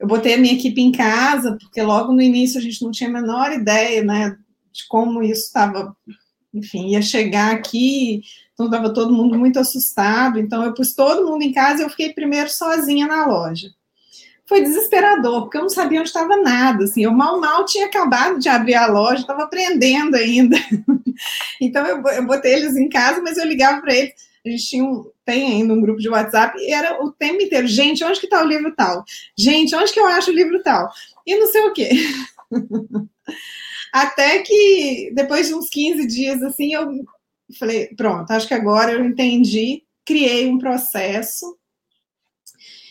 [0.00, 3.08] eu botei a minha equipe em casa, porque logo no início a gente não tinha
[3.08, 4.36] a menor ideia, né,
[4.72, 5.96] de como isso estava,
[6.52, 11.42] enfim, ia chegar aqui, então estava todo mundo muito assustado, então eu pus todo mundo
[11.42, 13.68] em casa e eu fiquei primeiro sozinha na loja.
[14.50, 18.36] Foi desesperador, porque eu não sabia onde estava nada, assim, eu mal, mal tinha acabado
[18.40, 20.56] de abrir a loja, estava aprendendo ainda.
[21.62, 24.12] então eu, eu botei eles em casa, mas eu ligava para eles,
[24.44, 27.68] a gente tinha um, tem ainda um grupo de WhatsApp, e era o tempo inteiro,
[27.68, 29.04] gente, onde que está o livro tal?
[29.38, 30.90] Gente, onde que eu acho o livro tal?
[31.24, 31.90] E não sei o quê.
[33.94, 36.88] Até que, depois de uns 15 dias, assim, eu
[37.56, 41.56] falei, pronto, acho que agora eu entendi, criei um processo,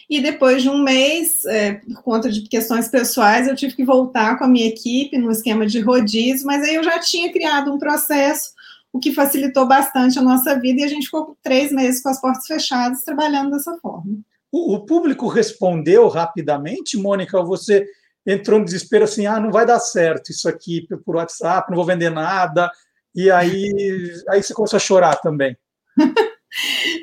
[0.10, 4.38] e depois de um mês, é, por conta de questões pessoais, eu tive que voltar
[4.38, 7.78] com a minha equipe no esquema de rodízio, mas aí eu já tinha criado um
[7.78, 8.58] processo
[8.92, 12.20] o que facilitou bastante a nossa vida e a gente ficou três meses com as
[12.20, 14.18] portas fechadas trabalhando dessa forma.
[14.52, 17.86] O, o público respondeu rapidamente, Mônica, ou você
[18.26, 21.86] entrou no desespero assim, ah, não vai dar certo isso aqui por WhatsApp, não vou
[21.86, 22.72] vender nada,
[23.14, 25.56] e aí, aí você começou a chorar também.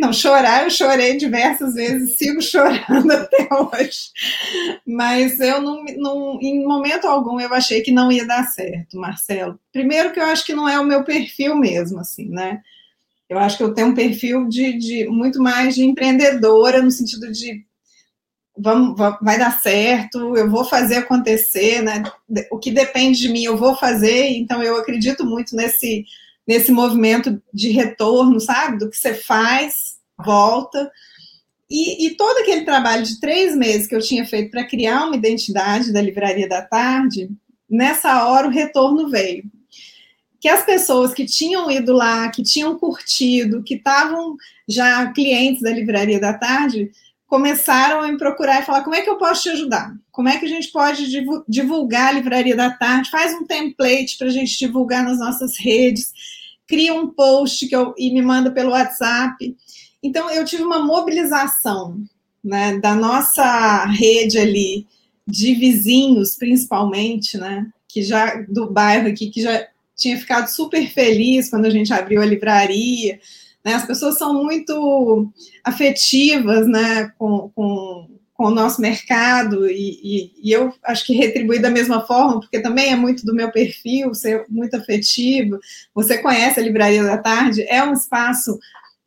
[0.00, 4.11] Não, chorar, eu chorei diversas vezes, sigo chorando até hoje.
[4.87, 9.59] Mas eu não, não, em momento algum, eu achei que não ia dar certo, Marcelo.
[9.72, 12.61] Primeiro que eu acho que não é o meu perfil mesmo, assim, né?
[13.28, 17.30] Eu acho que eu tenho um perfil de, de muito mais de empreendedora, no sentido
[17.30, 17.64] de
[18.59, 22.02] vamos, vai dar certo, eu vou fazer acontecer, né?
[22.50, 26.04] O que depende de mim, eu vou fazer, então eu acredito muito nesse
[26.46, 28.78] nesse movimento de retorno, sabe?
[28.78, 30.90] Do que você faz, volta.
[31.68, 35.16] E, e, todo aquele trabalho de três meses que eu tinha feito para criar uma
[35.16, 37.28] identidade da Livraria da Tarde,
[37.68, 39.44] nessa hora o retorno veio.
[40.40, 44.37] Que as pessoas que tinham ido lá, que tinham curtido, que estavam
[44.68, 46.92] já clientes da Livraria da Tarde,
[47.26, 49.92] começaram a me procurar e falar: como é que eu posso te ajudar?
[50.12, 51.09] Como é que a gente pode
[51.48, 53.11] divulgar a Livraria da Tarde?
[53.11, 56.12] Faz um template para a gente divulgar nas nossas redes
[56.66, 59.57] cria um post que eu, e me manda pelo WhatsApp.
[60.02, 62.00] Então, eu tive uma mobilização
[62.42, 64.87] né, da nossa rede ali,
[65.26, 71.50] de vizinhos, principalmente, né, que já do bairro aqui, que já tinha ficado super feliz
[71.50, 73.18] quando a gente abriu a livraria.
[73.64, 75.33] Né, as pessoas são muito
[75.64, 81.61] afetivas né, com, com com o nosso mercado e, e, e, eu acho que retribuir
[81.61, 85.59] da mesma forma, porque também é muito do meu perfil, ser muito afetivo.
[85.94, 88.59] Você conhece a Livraria da Tarde, é um espaço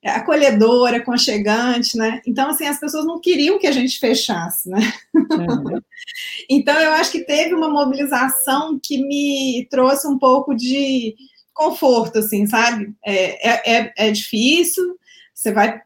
[0.03, 2.21] acolhedor, aconchegante, né?
[2.25, 4.79] Então, assim, as pessoas não queriam que a gente fechasse, né?
[5.13, 5.79] Uhum.
[6.49, 11.15] então, eu acho que teve uma mobilização que me trouxe um pouco de
[11.53, 12.95] conforto, assim, sabe?
[13.05, 14.97] É, é, é difícil,
[15.35, 15.81] você vai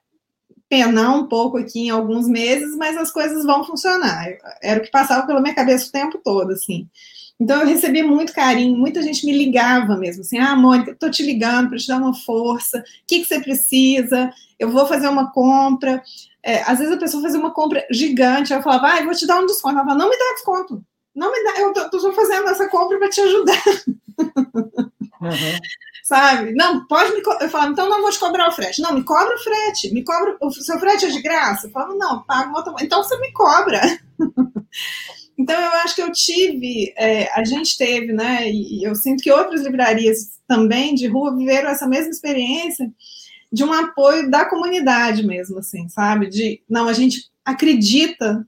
[0.73, 4.25] penar um pouco aqui em alguns meses, mas as coisas vão funcionar.
[4.59, 6.89] Era o que passava pela minha cabeça o tempo todo, assim.
[7.39, 11.21] Então eu recebi muito carinho, muita gente me ligava mesmo, assim, ah, Mônica, tô te
[11.21, 14.33] ligando para te dar uma força, o que, que você precisa?
[14.57, 16.01] Eu vou fazer uma compra.
[16.41, 19.27] É, às vezes a pessoa fazia uma compra gigante, eu falava, ah, eu vou te
[19.27, 19.75] dar um desconto.
[19.75, 20.83] Ela falava, não me dá desconto,
[21.13, 23.63] não me dá, eu tô, tô fazendo essa compra para te ajudar.
[25.29, 25.59] Uhum
[26.03, 26.51] sabe?
[26.53, 27.21] Não, pode me.
[27.41, 28.81] Eu falo, então não vou te cobrar o frete.
[28.81, 29.91] Não, me cobra o frete.
[29.93, 30.37] Me cobra.
[30.41, 31.67] O seu frete é de graça?
[31.67, 32.75] Eu falo, não, moto.
[32.81, 33.81] Então você me cobra.
[35.35, 39.31] Então, eu acho que eu tive, é, a gente teve, né, e eu sinto que
[39.31, 42.87] outras livrarias também de rua viveram essa mesma experiência
[43.51, 46.29] de um apoio da comunidade mesmo, assim, sabe?
[46.29, 48.47] De, não, a gente acredita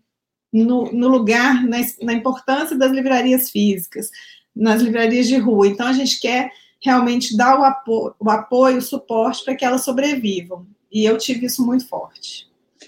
[0.54, 4.12] no, no lugar, na, na importância das livrarias físicas,
[4.56, 5.68] nas livrarias de rua.
[5.68, 6.52] Então, a gente quer
[6.86, 10.68] realmente dar o apoio, o, apoio, o suporte para que elas sobrevivam.
[10.92, 12.48] E eu tive isso muito forte.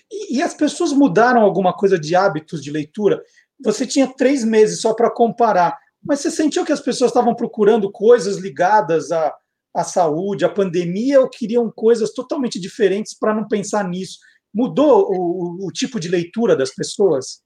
[0.10, 3.22] E, e as pessoas mudaram alguma coisa de hábitos de leitura?
[3.64, 7.92] Você tinha três meses só para comparar, mas você sentiu que as pessoas estavam procurando
[7.92, 9.36] coisas ligadas à,
[9.76, 14.20] à saúde, à pandemia, ou queriam coisas totalmente diferentes para não pensar nisso?
[14.54, 17.42] Mudou o, o tipo de leitura das pessoas?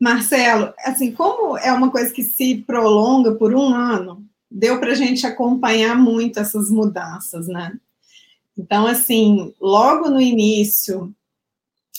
[0.00, 4.94] Marcelo, assim, como é uma coisa que se prolonga por um ano, deu para a
[4.94, 7.72] gente acompanhar muito essas mudanças, né?
[8.56, 11.14] Então, assim, logo no início,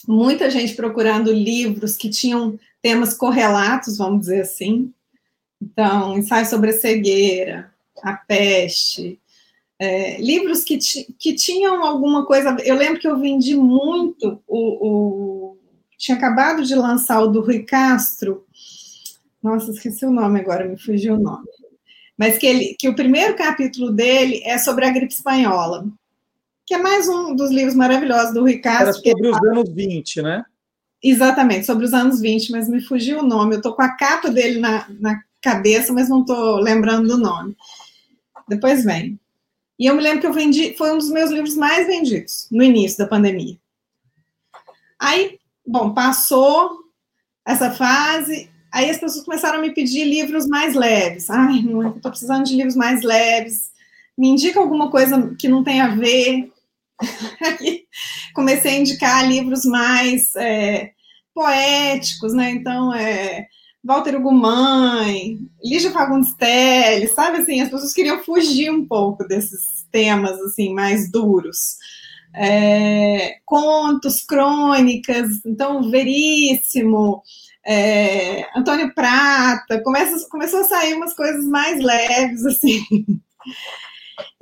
[0.07, 4.93] muita gente procurando livros que tinham temas correlatos, vamos dizer assim.
[5.61, 9.19] Então, ensaio sobre a cegueira, a peste,
[9.79, 10.77] é, livros que,
[11.17, 12.55] que tinham alguma coisa.
[12.63, 15.57] Eu lembro que eu vendi muito o, o
[15.97, 18.45] tinha acabado de lançar o do Rui Castro.
[19.41, 21.47] Nossa, esqueci o nome agora, me fugiu o nome.
[22.23, 25.85] Mas que, ele, que o primeiro capítulo dele é sobre a gripe espanhola,
[26.65, 29.01] que é mais um dos livros maravilhosos do Rui Castro.
[29.05, 30.45] Era sobre os anos 20, né?
[31.03, 33.55] Exatamente, sobre os anos 20, mas me fugiu o nome.
[33.55, 37.57] Eu estou com a capa dele na, na cabeça, mas não estou lembrando do nome.
[38.47, 39.19] Depois vem.
[39.77, 42.63] E eu me lembro que eu vendi, foi um dos meus livros mais vendidos no
[42.63, 43.57] início da pandemia.
[44.97, 46.83] Aí Bom, passou
[47.45, 51.29] essa fase, aí as pessoas começaram a me pedir livros mais leves.
[51.29, 53.71] Ai, não, estou precisando de livros mais leves.
[54.17, 56.51] Me indica alguma coisa que não tem a ver.
[58.33, 60.91] Comecei a indicar livros mais é,
[61.33, 62.49] poéticos, né?
[62.49, 63.45] Então, é,
[63.83, 70.39] Walter Ugumãe, Lígia Fagundes Telles, sabe assim, as pessoas queriam fugir um pouco desses temas
[70.41, 71.77] assim mais duros
[72.33, 77.21] é, contos, crônicas, então Veríssimo,
[77.65, 82.81] é, Antônio Prata, começa, começou a sair umas coisas mais leves, assim.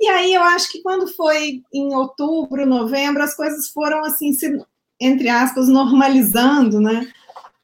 [0.00, 4.58] E aí eu acho que quando foi em outubro, novembro, as coisas foram assim, se,
[5.00, 7.10] entre aspas, normalizando, né?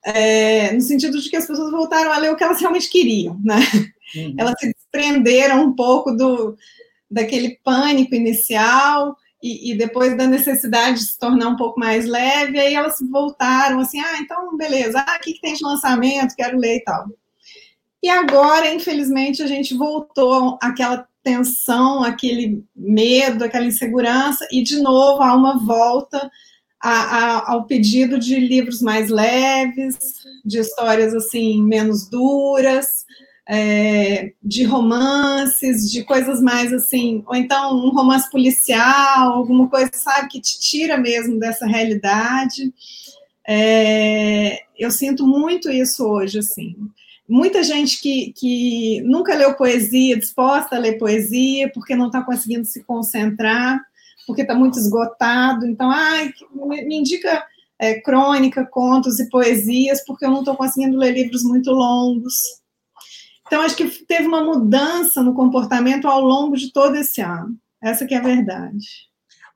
[0.04, 3.38] É, no sentido de que as pessoas voltaram a ler o que elas realmente queriam,
[3.44, 3.56] né?
[4.16, 4.34] Uhum.
[4.38, 6.56] Elas se desprenderam um pouco do,
[7.10, 12.58] daquele pânico inicial e, e, depois da necessidade de se tornar um pouco mais leve,
[12.58, 16.58] aí elas voltaram assim, ah, então beleza, ah, o que, que tem de lançamento, quero
[16.58, 17.06] ler e tal.
[18.02, 25.22] E agora, infelizmente, a gente voltou àquela tensão, aquele medo, aquela insegurança, e de novo
[25.22, 26.30] há uma volta
[26.80, 29.96] a, a, ao pedido de livros mais leves,
[30.44, 33.04] de histórias assim menos duras,
[33.48, 40.28] é, de romances, de coisas mais assim, ou então um romance policial, alguma coisa, sabe,
[40.28, 42.72] que te tira mesmo dessa realidade.
[43.48, 46.76] É, eu sinto muito isso hoje, assim.
[47.26, 52.66] Muita gente que, que nunca leu poesia, disposta a ler poesia, porque não está conseguindo
[52.66, 53.80] se concentrar,
[54.26, 55.66] porque está muito esgotado.
[55.66, 57.42] Então, ai, me indica
[57.78, 62.34] é, crônica, contos e poesias, porque eu não estou conseguindo ler livros muito longos.
[63.48, 67.56] Então, acho que teve uma mudança no comportamento ao longo de todo esse ano.
[67.82, 69.08] Essa que é a verdade.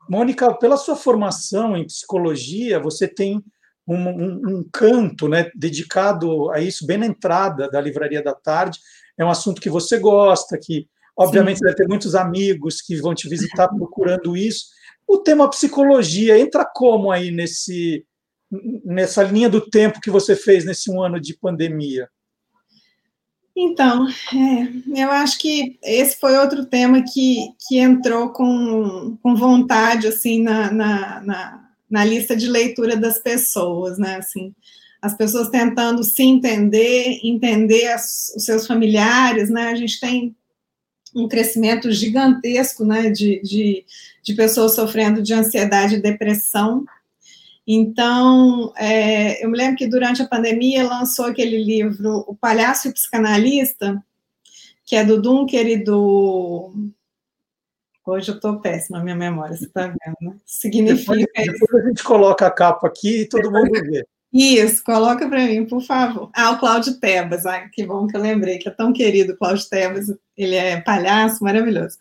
[0.08, 3.42] Mônica, pela sua formação em psicologia, você tem
[3.86, 8.78] um, um, um, canto né, dedicado a isso, bem na entrada da Livraria da Tarde.
[9.18, 11.64] É um assunto que você gosta, que, obviamente, Sim.
[11.64, 14.68] você vai ter muitos amigos que vão te visitar procurando isso.
[15.06, 18.06] O tema psicologia entra como aí nesse,
[18.82, 22.08] nessa linha do tempo que você fez nesse um ano de pandemia?
[23.54, 30.06] Então, é, eu acho que esse foi outro tema que, que entrou com, com vontade,
[30.06, 34.54] assim, na, na, na, na lista de leitura das pessoas, né, assim,
[35.02, 40.34] as pessoas tentando se entender, entender as, os seus familiares, né, a gente tem
[41.14, 43.84] um crescimento gigantesco, né, de, de,
[44.22, 46.86] de pessoas sofrendo de ansiedade e depressão,
[47.66, 52.90] então, é, eu me lembro que durante a pandemia lançou aquele livro O Palhaço e
[52.90, 54.02] o Psicanalista,
[54.84, 56.72] que é do Dunker e do.
[58.04, 60.36] Hoje eu estou péssima a minha memória, você está vendo, né?
[60.44, 61.14] Significa.
[61.14, 64.04] Depois, depois, a gente coloca a capa aqui e todo mundo vê.
[64.32, 66.30] Isso, coloca para mim, por favor.
[66.34, 69.36] Ah, o Cláudio Tebas, ah, que bom que eu lembrei, que é tão querido o
[69.36, 70.06] Cláudio Tebas,
[70.36, 71.96] ele é palhaço, maravilhoso.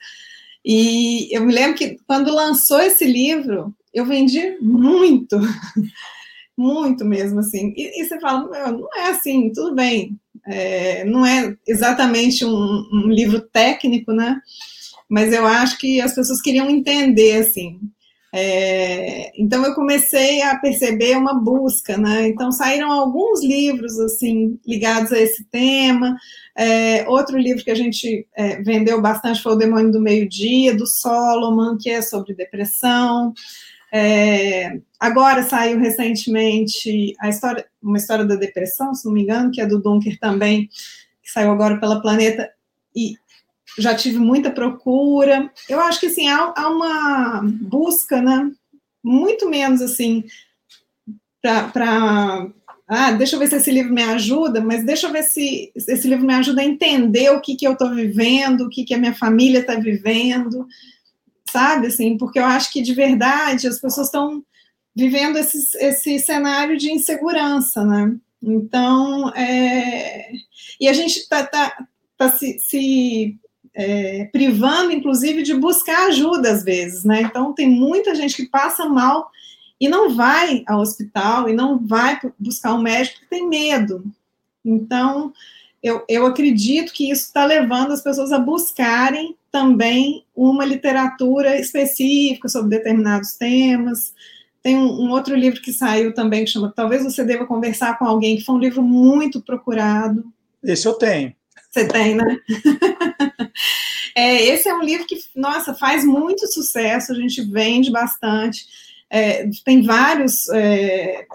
[0.64, 5.38] E eu me lembro que quando lançou esse livro, eu vendi muito.
[6.58, 7.74] muito mesmo, assim.
[7.76, 10.20] E, e você fala, não é assim, tudo bem.
[10.46, 14.39] É, não é exatamente um, um, livro técnico, né?
[15.10, 17.80] Mas eu acho que as pessoas queriam entender, assim.
[18.34, 22.30] É, então eu comecei a perceber uma busca, né?
[22.30, 26.16] Então saíram alguns livros, assim, ligados a esse tema.
[26.56, 30.88] É, outro livro que a gente é, vendeu bastante foi O Demônio do Meio-Dia, do
[30.88, 33.34] Solomon, que é sobre depressão.
[33.94, 39.60] É, agora saiu recentemente a história, uma história da depressão, se não me engano, que
[39.60, 40.70] é do Dunker também,
[41.22, 42.50] que saiu agora pela Planeta,
[42.96, 43.16] e
[43.78, 45.52] já tive muita procura.
[45.68, 48.52] Eu acho que assim, há, há uma busca, né?
[49.04, 50.24] Muito menos assim
[51.42, 52.48] para
[52.94, 56.08] ah, deixa eu ver se esse livro me ajuda, mas deixa eu ver se esse
[56.10, 58.98] livro me ajuda a entender o que, que eu estou vivendo, o que, que a
[58.98, 60.68] minha família está vivendo
[61.52, 61.88] sabe?
[61.88, 64.43] Assim, porque eu acho que de verdade as pessoas estão
[64.95, 68.16] vivendo esse, esse cenário de insegurança, né?
[68.41, 70.32] Então, é...
[70.80, 71.88] e a gente está tá,
[72.18, 73.38] tá se, se
[73.74, 77.22] é, privando, inclusive, de buscar ajuda às vezes, né?
[77.22, 79.30] Então, tem muita gente que passa mal
[79.80, 84.04] e não vai ao hospital e não vai buscar um médico porque tem medo.
[84.64, 85.34] Então,
[85.82, 92.47] eu, eu acredito que isso está levando as pessoas a buscarem também uma literatura específica
[92.47, 94.14] sobre determinados temas.
[94.64, 98.06] Tem um, um, outro livro que saiu também que chama Talvez Você Deva Conversar com
[98.06, 100.24] Alguém, que foi um livro muito procurado.
[100.64, 101.34] Esse eu tenho.
[101.70, 102.38] Você tem, né?
[104.16, 108.66] é, esse é um livro que, nossa, faz muito sucesso, a gente vende bastante.
[109.10, 111.26] É, tem vários é,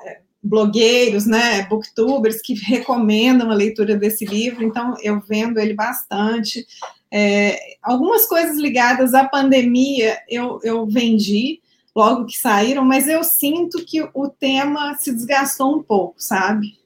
[0.43, 6.67] blogueiros, né, booktubers que recomendam a leitura desse livro, então eu vendo ele bastante.
[7.13, 11.61] É, algumas coisas ligadas à pandemia eu, eu vendi
[11.95, 16.79] logo que saíram, mas eu sinto que o tema se desgastou um pouco, sabe?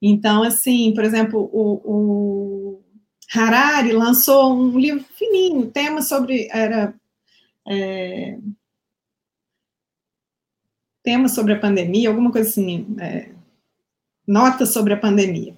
[0.00, 2.82] Então, assim, por exemplo, o, o
[3.34, 6.94] Harari lançou um livro fininho, tema sobre era
[7.68, 8.38] é,
[11.02, 13.30] tema sobre a pandemia, alguma coisa assim, é,
[14.26, 15.57] nota sobre a pandemia.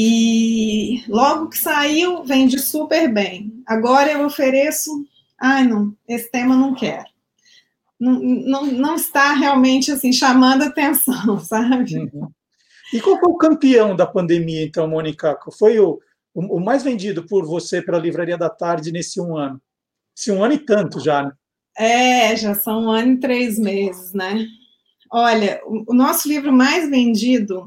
[0.00, 3.52] E logo que saiu, vende super bem.
[3.66, 5.04] Agora eu ofereço,
[5.36, 7.08] ai não, esse tema não quero.
[7.98, 11.98] Não, não, não está realmente assim chamando atenção, sabe?
[11.98, 12.30] Uhum.
[12.94, 15.36] E qual foi o campeão da pandemia, então, Mônica?
[15.58, 16.00] Foi o,
[16.32, 19.60] o, o mais vendido por você pela Livraria da Tarde nesse um ano?
[20.16, 21.32] Esse um ano e tanto já, né?
[21.76, 24.46] É, já são um ano e três meses, né?
[25.10, 27.64] Olha, o, o nosso livro mais vendido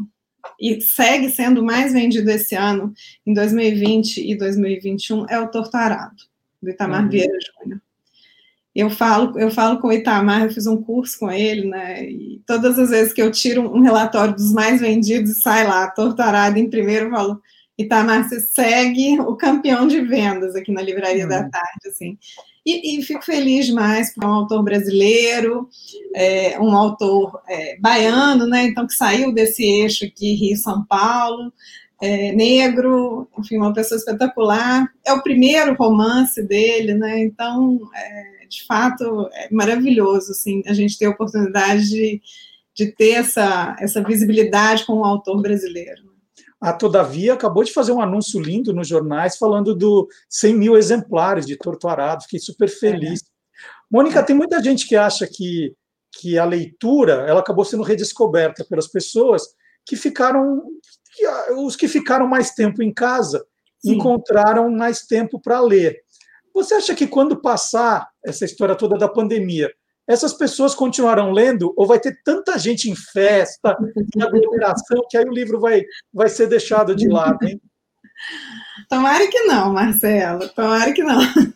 [0.60, 2.94] e segue sendo mais vendido esse ano,
[3.26, 6.24] em 2020 e 2021, é o Torturado,
[6.62, 7.10] do Itamar uhum.
[7.10, 7.82] Vieira Júnior.
[8.74, 12.06] Eu falo, eu falo com o Itamar, eu fiz um curso com ele, né?
[12.10, 15.90] E todas as vezes que eu tiro um relatório dos mais vendidos e sai lá,
[15.90, 17.42] Torturado em primeiro, eu falo,
[17.78, 21.30] Itamar, você segue o campeão de vendas aqui na Livraria uhum.
[21.30, 22.18] da Tarde, assim.
[22.66, 25.68] E, e, fico feliz porque é um autor brasileiro,
[26.16, 28.66] é, um autor é, baiano, né?
[28.66, 31.52] Então, que saiu desse eixo aqui, Rio-São Paulo,
[32.00, 34.88] é, negro, enfim, uma pessoa espetacular.
[35.04, 37.20] É o primeiro romance dele, né?
[37.20, 42.22] Então, é, de fato, é maravilhoso, assim, a gente ter a oportunidade de,
[42.76, 46.11] de ter essa, essa visibilidade com um autor brasileiro.
[46.62, 51.48] A Todavia acabou de fazer um anúncio lindo nos jornais falando do 100 mil exemplares
[51.48, 52.24] de Torto Arado.
[52.24, 53.22] Fiquei super feliz.
[53.22, 53.26] É.
[53.90, 55.76] Mônica, tem muita gente que acha que,
[56.14, 59.42] que a leitura ela acabou sendo redescoberta pelas pessoas
[59.84, 60.62] que ficaram,
[61.16, 63.44] que, os que ficaram mais tempo em casa
[63.80, 63.94] Sim.
[63.94, 66.00] encontraram mais tempo para ler.
[66.54, 69.72] Você acha que quando passar essa história toda da pandemia,
[70.08, 73.78] essas pessoas continuarão lendo ou vai ter tanta gente em festa,
[74.16, 75.84] em aglomeração, que aí o livro vai,
[76.14, 77.60] vai ser deixado de lado, hein?
[78.90, 81.20] Tomara que não, Marcelo, tomara que não.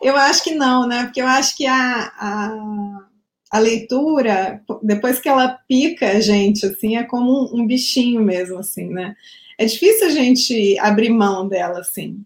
[0.00, 1.04] Eu acho que não, né?
[1.04, 3.06] Porque eu acho que a, a,
[3.50, 8.58] a leitura, depois que ela pica a gente, assim, é como um, um bichinho mesmo,
[8.58, 9.16] assim, né?
[9.58, 12.22] É difícil a gente abrir mão dela, assim.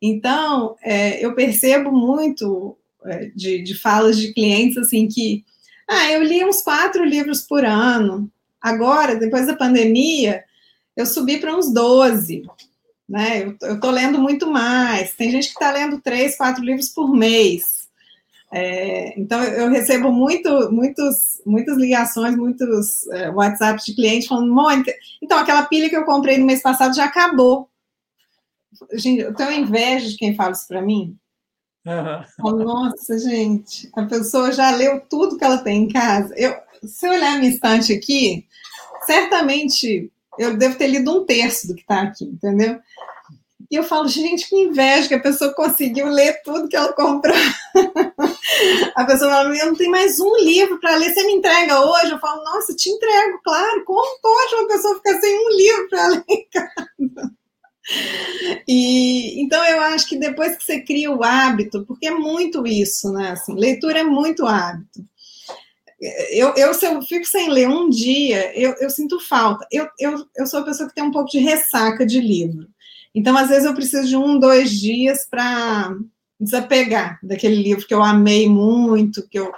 [0.00, 2.78] Então, é, eu percebo muito
[3.34, 5.44] de, de falas de clientes assim que
[5.88, 8.30] ah, eu li uns quatro livros por ano.
[8.60, 10.42] Agora, depois da pandemia,
[10.96, 12.42] eu subi para uns 12.
[13.08, 13.54] Né?
[13.62, 15.14] Eu estou lendo muito mais.
[15.14, 17.86] Tem gente que está lendo três, quatro livros por mês.
[18.52, 24.94] É, então, eu recebo muito, muitos, muitas ligações, muitos é, WhatsApps de clientes falando, Mônica,
[25.20, 27.68] então aquela pilha que eu comprei no mês passado já acabou.
[28.92, 31.16] Gente, eu tenho inveja de quem fala isso para mim.
[31.86, 32.64] Uhum.
[32.64, 36.34] Nossa, gente, a pessoa já leu tudo que ela tem em casa.
[36.36, 38.44] Eu, se eu olhar minha estante aqui,
[39.04, 42.80] certamente eu devo ter lido um terço do que está aqui, entendeu?
[43.70, 47.34] E eu falo, gente, que inveja que a pessoa conseguiu ler tudo que ela comprou.
[48.94, 52.12] a pessoa fala, eu não tenho mais um livro para ler, você me entrega hoje?
[52.12, 53.84] Eu falo, nossa, te entrego, claro.
[53.84, 57.36] Como pode uma pessoa ficar sem um livro para ler em casa?
[58.68, 63.12] E então eu acho que depois que você cria o hábito, porque é muito isso,
[63.12, 63.30] né?
[63.30, 65.04] Assim, leitura é muito hábito.
[66.30, 69.66] Eu, eu, se eu fico sem ler um dia, eu, eu sinto falta.
[69.70, 72.68] Eu, eu, eu sou a pessoa que tem um pouco de ressaca de livro.
[73.14, 75.96] Então, às vezes, eu preciso de um, dois dias para
[76.38, 79.50] desapegar daquele livro que eu amei muito, que eu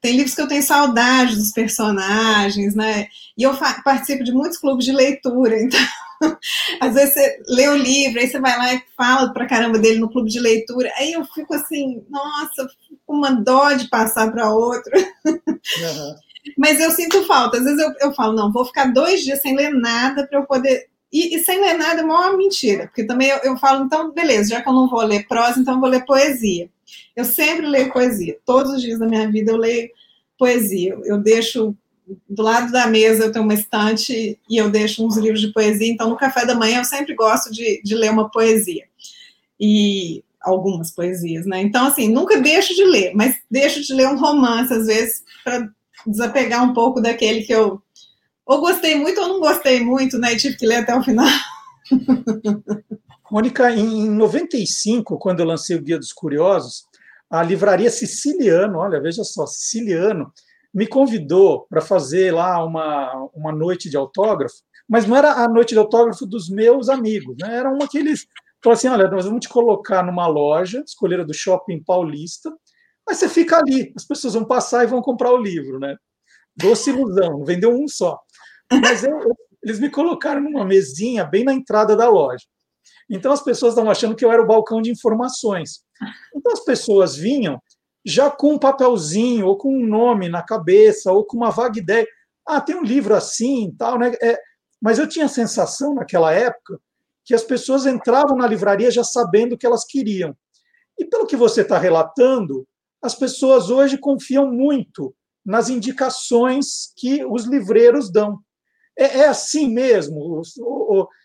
[0.00, 3.06] tem livros que eu tenho saudade dos personagens, né?
[3.38, 5.80] E eu participo de muitos clubes de leitura, então
[6.80, 9.98] às vezes você lê o livro, aí você vai lá e fala pra caramba dele
[9.98, 12.68] no clube de leitura, aí eu fico assim, nossa,
[13.06, 14.90] com uma dó de passar para outro.
[15.26, 16.14] Uhum.
[16.58, 17.58] Mas eu sinto falta.
[17.58, 20.44] Às vezes eu, eu falo, não, vou ficar dois dias sem ler nada para eu
[20.44, 24.10] poder e, e, sem ler nada é uma mentira, porque também eu, eu, falo, então,
[24.12, 26.70] beleza, já que eu não vou ler prosa, então eu vou ler poesia.
[27.14, 29.90] Eu sempre leio poesia, todos os dias da minha vida eu leio
[30.38, 30.98] poesia.
[31.04, 31.76] Eu deixo
[32.28, 35.88] do lado da mesa, eu tenho uma estante e eu deixo uns livros de poesia,
[35.90, 38.84] então no café da manhã eu sempre gosto de, de ler uma poesia.
[39.58, 41.60] E algumas poesias, né?
[41.60, 45.68] Então, assim, nunca deixo de ler, mas deixo de ler um romance, às vezes, para
[46.06, 47.80] desapegar um pouco daquele que eu
[48.44, 50.32] ou gostei muito ou não gostei muito, né?
[50.32, 51.28] E tive que ler até o final.
[53.30, 56.84] Mônica, em 95, quando eu lancei o Guia dos Curiosos,
[57.30, 60.30] a livraria Siciliano, olha, veja só, Siciliano,
[60.72, 64.56] me convidou para fazer lá uma, uma noite de autógrafo,
[64.88, 67.56] mas não era a noite de autógrafo dos meus amigos, né?
[67.56, 68.26] Era uma que eles
[68.62, 72.50] falaram assim: olha, nós vamos te colocar numa loja, escolheram do shopping paulista,
[73.06, 75.96] mas você fica ali, as pessoas vão passar e vão comprar o livro, né?
[76.56, 78.18] Doce ilusão, vendeu um só.
[78.70, 79.18] Mas eu,
[79.62, 82.44] eles me colocaram numa mesinha bem na entrada da loja.
[83.10, 85.82] Então as pessoas estavam achando que eu era o balcão de informações.
[86.34, 87.60] Então as pessoas vinham
[88.04, 92.06] já com um papelzinho, ou com um nome na cabeça, ou com uma vaga ideia.
[92.46, 94.12] Ah, tem um livro assim tal, né?
[94.20, 94.38] É,
[94.80, 96.80] mas eu tinha a sensação naquela época
[97.24, 100.36] que as pessoas entravam na livraria já sabendo o que elas queriam.
[100.98, 102.66] E pelo que você está relatando,
[103.00, 108.38] as pessoas hoje confiam muito nas indicações que os livreiros dão.
[108.98, 110.42] É, é assim mesmo?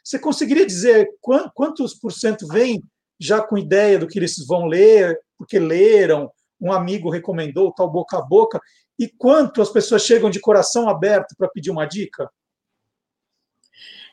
[0.03, 1.09] Você conseguiria dizer
[1.53, 2.84] quantos por cento vem
[3.19, 8.18] já com ideia do que eles vão ler, porque leram, um amigo recomendou, tal boca
[8.18, 8.60] a boca,
[8.97, 12.30] e quanto as pessoas chegam de coração aberto para pedir uma dica?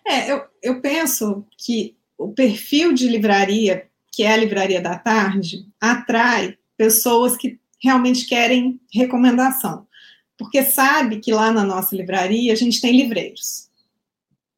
[0.06, 5.66] É, eu, eu penso que o perfil de livraria, que é a livraria da tarde,
[5.80, 9.86] atrai pessoas que realmente querem recomendação
[10.36, 13.68] porque sabe que lá na nossa livraria a gente tem livreiros,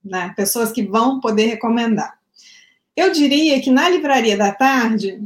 [0.04, 0.32] né?
[0.36, 2.18] pessoas que vão poder recomendar.
[2.96, 5.20] Eu diria que na livraria da tarde,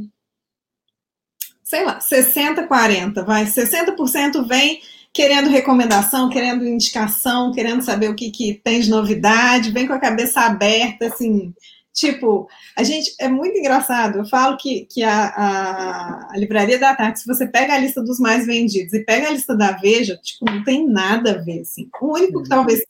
[1.71, 4.81] sei lá, 60, 40, vai, 60% vem
[5.13, 9.99] querendo recomendação, querendo indicação, querendo saber o que, que tem de novidade, vem com a
[9.99, 11.53] cabeça aberta, assim,
[11.93, 12.47] Tipo,
[12.77, 14.19] a gente é muito engraçado.
[14.19, 18.01] Eu falo que, que a, a, a, livraria da tarde, se você pega a lista
[18.01, 21.59] dos mais vendidos e pega a lista da Veja, tipo, não tem nada a ver.
[21.59, 21.89] Assim.
[22.01, 22.49] O único que uhum.
[22.49, 22.81] talvez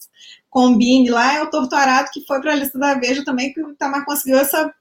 [0.51, 3.73] combine lá é o Torturado, que foi para a lista da Veja também, que o
[3.73, 4.71] Tamar conseguiu essa,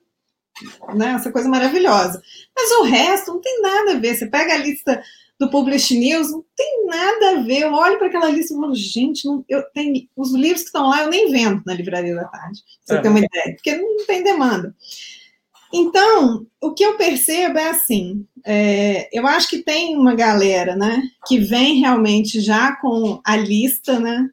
[0.94, 2.22] né, essa coisa maravilhosa.
[2.54, 4.16] Mas o resto não tem nada a ver.
[4.16, 5.02] Você pega a lista
[5.38, 7.62] do Publish News, não tem nada a ver.
[7.62, 10.88] Eu olho para aquela lista e falo, gente, não, eu tenho, os livros que estão
[10.88, 13.00] lá eu nem vendo na livraria da tarde, pra você é.
[13.00, 14.74] ter uma ideia, porque não tem demanda.
[15.72, 21.00] Então, o que eu percebo é assim, é, eu acho que tem uma galera, né,
[21.26, 24.28] que vem realmente já com a lista, né,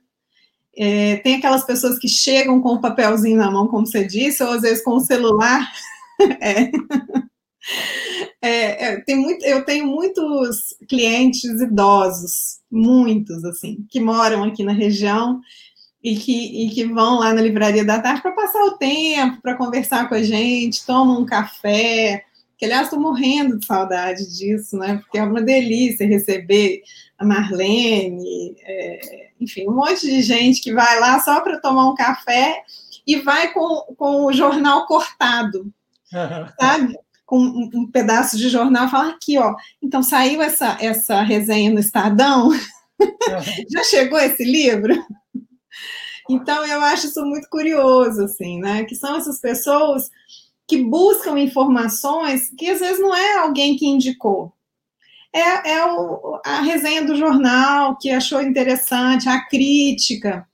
[0.76, 4.52] é, tem aquelas pessoas que chegam com o papelzinho na mão, como você disse, ou
[4.52, 5.72] às vezes com o celular,
[6.42, 6.72] é.
[8.42, 14.72] É, é, tem muito, eu tenho muitos clientes idosos, muitos, assim, que moram aqui na
[14.72, 15.42] região
[16.04, 19.58] e que, e que vão lá na livraria da tarde para passar o tempo, para
[19.58, 22.24] conversar com a gente, tomam um café.
[22.58, 24.98] Que, aliás, estou morrendo de saudade disso, né?
[24.98, 26.82] Porque é uma delícia receber
[27.18, 31.96] a Marlene, é, enfim, um monte de gente que vai lá só para tomar um
[31.96, 32.64] café
[33.06, 35.72] e vai com, com o jornal cortado,
[36.60, 36.96] sabe?
[37.28, 39.54] com um, um pedaço de jornal falar aqui, ó,
[39.84, 42.50] então saiu essa, essa resenha no Estadão?
[43.70, 44.96] Já chegou esse livro?
[46.30, 48.86] Então, eu acho isso muito curioso, assim, né?
[48.86, 50.10] Que são essas pessoas
[50.68, 54.54] que buscam informações que às vezes não é alguém que indicou.
[55.34, 60.48] é, é o, a resenha do jornal que achou interessante, a crítica.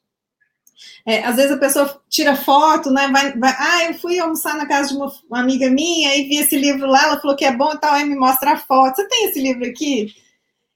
[1.05, 3.09] É, às vezes a pessoa tira foto, né?
[3.09, 6.37] Vai, vai, ah, eu fui almoçar na casa de uma, uma, amiga minha e vi
[6.37, 8.95] esse livro lá, ela falou que é bom e tal, aí me mostra a foto.
[8.95, 10.13] Você tem esse livro aqui?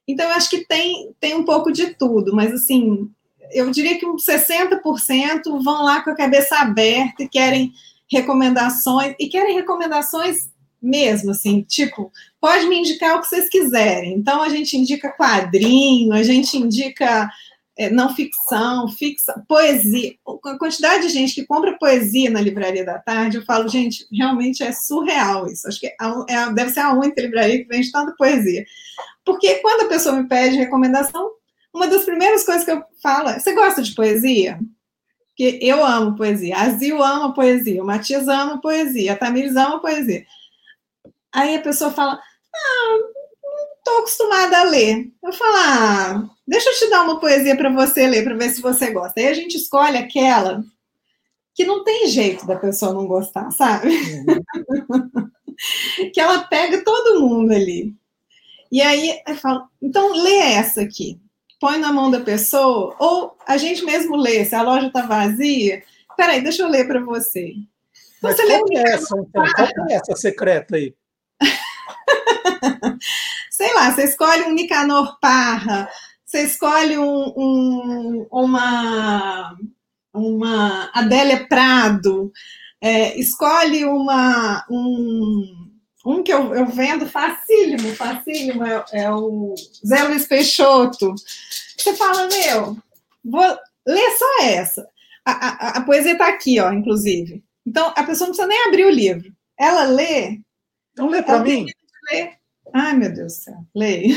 [0.06, 3.10] Então, eu acho que tem, tem um pouco de tudo, mas assim,
[3.52, 7.74] eu diria que uns 60% vão lá com a cabeça aberta e querem
[8.10, 10.50] recomendações, e querem recomendações
[10.82, 14.14] mesmo, assim, tipo, pode me indicar o que vocês quiserem.
[14.14, 17.30] Então, a gente indica quadrinho, a gente indica
[17.92, 20.16] não ficção, fixa, poesia.
[20.26, 24.64] A quantidade de gente que compra poesia na livraria da tarde, eu falo, gente, realmente
[24.64, 25.68] é surreal isso.
[25.68, 25.96] Acho que é,
[26.30, 28.66] é deve ser a única livraria que vende tanta poesia.
[29.24, 31.32] Porque quando a pessoa me pede recomendação,
[31.74, 34.60] uma das primeiras coisas que eu falo é: você gosta de poesia?
[35.28, 39.80] Porque eu amo poesia, a Zil ama poesia, o Matias ama poesia, a Tamires ama
[39.80, 40.26] poesia.
[41.32, 42.98] Aí a pessoa fala: ah,
[43.44, 45.12] não estou acostumada a ler.
[45.24, 48.62] Eu falo: ah, deixa eu te dar uma poesia para você ler, para ver se
[48.62, 49.20] você gosta.
[49.20, 50.64] Aí a gente escolhe aquela
[51.54, 53.90] que não tem jeito da pessoa não gostar, sabe?
[53.90, 55.30] Uhum.
[56.14, 57.94] que ela pega todo mundo ali.
[58.72, 61.20] E aí eu falo: então lê essa aqui
[61.60, 65.84] põe na mão da pessoa, ou a gente mesmo lê, se a loja está vazia,
[66.16, 67.54] peraí, deixa eu ler para você.
[68.18, 69.44] Então, Mas você qual, é essa, então?
[69.56, 70.94] qual é essa secreta aí?
[73.52, 75.90] Sei lá, você escolhe um Nicanor Parra,
[76.28, 79.58] você escolhe um, um, uma,
[80.14, 82.34] uma Adélia Prado,
[82.82, 85.72] é, escolhe uma, um,
[86.06, 89.56] um que eu, eu vendo facílimo, facílimo, é, é, o
[89.86, 91.16] Zé Luiz Peixoto.
[91.78, 92.78] Você fala, meu,
[93.24, 93.58] vou
[93.88, 94.86] ler só essa.
[95.24, 97.42] A, a, a poesia está aqui, ó, inclusive.
[97.66, 99.32] Então, a pessoa não precisa nem abrir o livro.
[99.58, 100.42] Ela lê.
[100.92, 101.68] Então, lê para mim.
[102.12, 102.34] Lê.
[102.74, 103.66] Ai, meu Deus do céu.
[103.74, 104.16] Leia.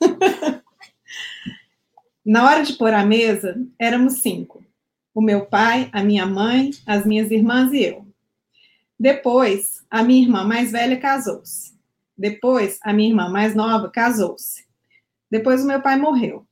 [2.28, 4.62] Na hora de pôr a mesa, éramos cinco.
[5.14, 8.06] O meu pai, a minha mãe, as minhas irmãs e eu.
[9.00, 11.72] Depois, a minha irmã mais velha casou-se.
[12.14, 14.66] Depois, a minha irmã mais nova casou-se.
[15.30, 16.46] Depois, o meu pai morreu.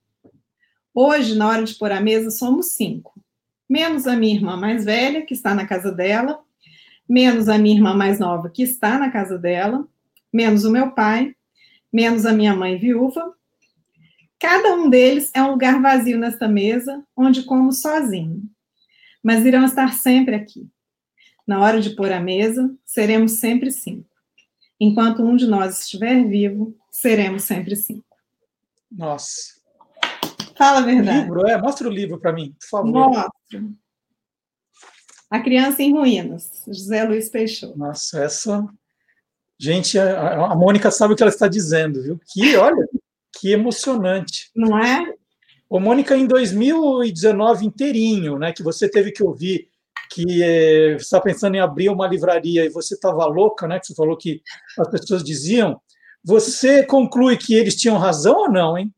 [0.94, 3.12] Hoje, na hora de pôr a mesa, somos cinco.
[3.68, 6.40] Menos a minha irmã mais velha, que está na casa dela,
[7.06, 9.86] menos a minha irmã mais nova, que está na casa dela,
[10.32, 11.36] menos o meu pai,
[11.92, 13.36] menos a minha mãe viúva.
[14.38, 18.42] Cada um deles é um lugar vazio nesta mesa, onde como sozinho.
[19.22, 20.68] Mas irão estar sempre aqui.
[21.46, 24.08] Na hora de pôr a mesa, seremos sempre cinco.
[24.78, 28.04] Enquanto um de nós estiver vivo, seremos sempre cinco.
[28.90, 29.56] Nossa.
[30.56, 31.20] Fala a verdade.
[31.20, 32.90] livro, é, mostra o livro para mim, por favor.
[32.90, 33.64] Mostra.
[35.30, 37.76] A Criança em Ruínas, José Luiz Peixoto.
[37.76, 38.66] Nossa, essa.
[39.58, 42.20] Gente, a, a Mônica sabe o que ela está dizendo, viu?
[42.32, 42.86] Que, olha,
[43.40, 44.50] que emocionante.
[44.54, 45.14] Não é?
[45.68, 49.68] Ô, Mônica, em 2019 inteirinho, né, que você teve que ouvir
[50.10, 53.78] que é, você está pensando em abrir uma livraria e você estava louca, né?
[53.78, 54.42] Que você falou que
[54.78, 55.78] as pessoas diziam.
[56.24, 58.90] Você conclui que eles tinham razão ou não, hein?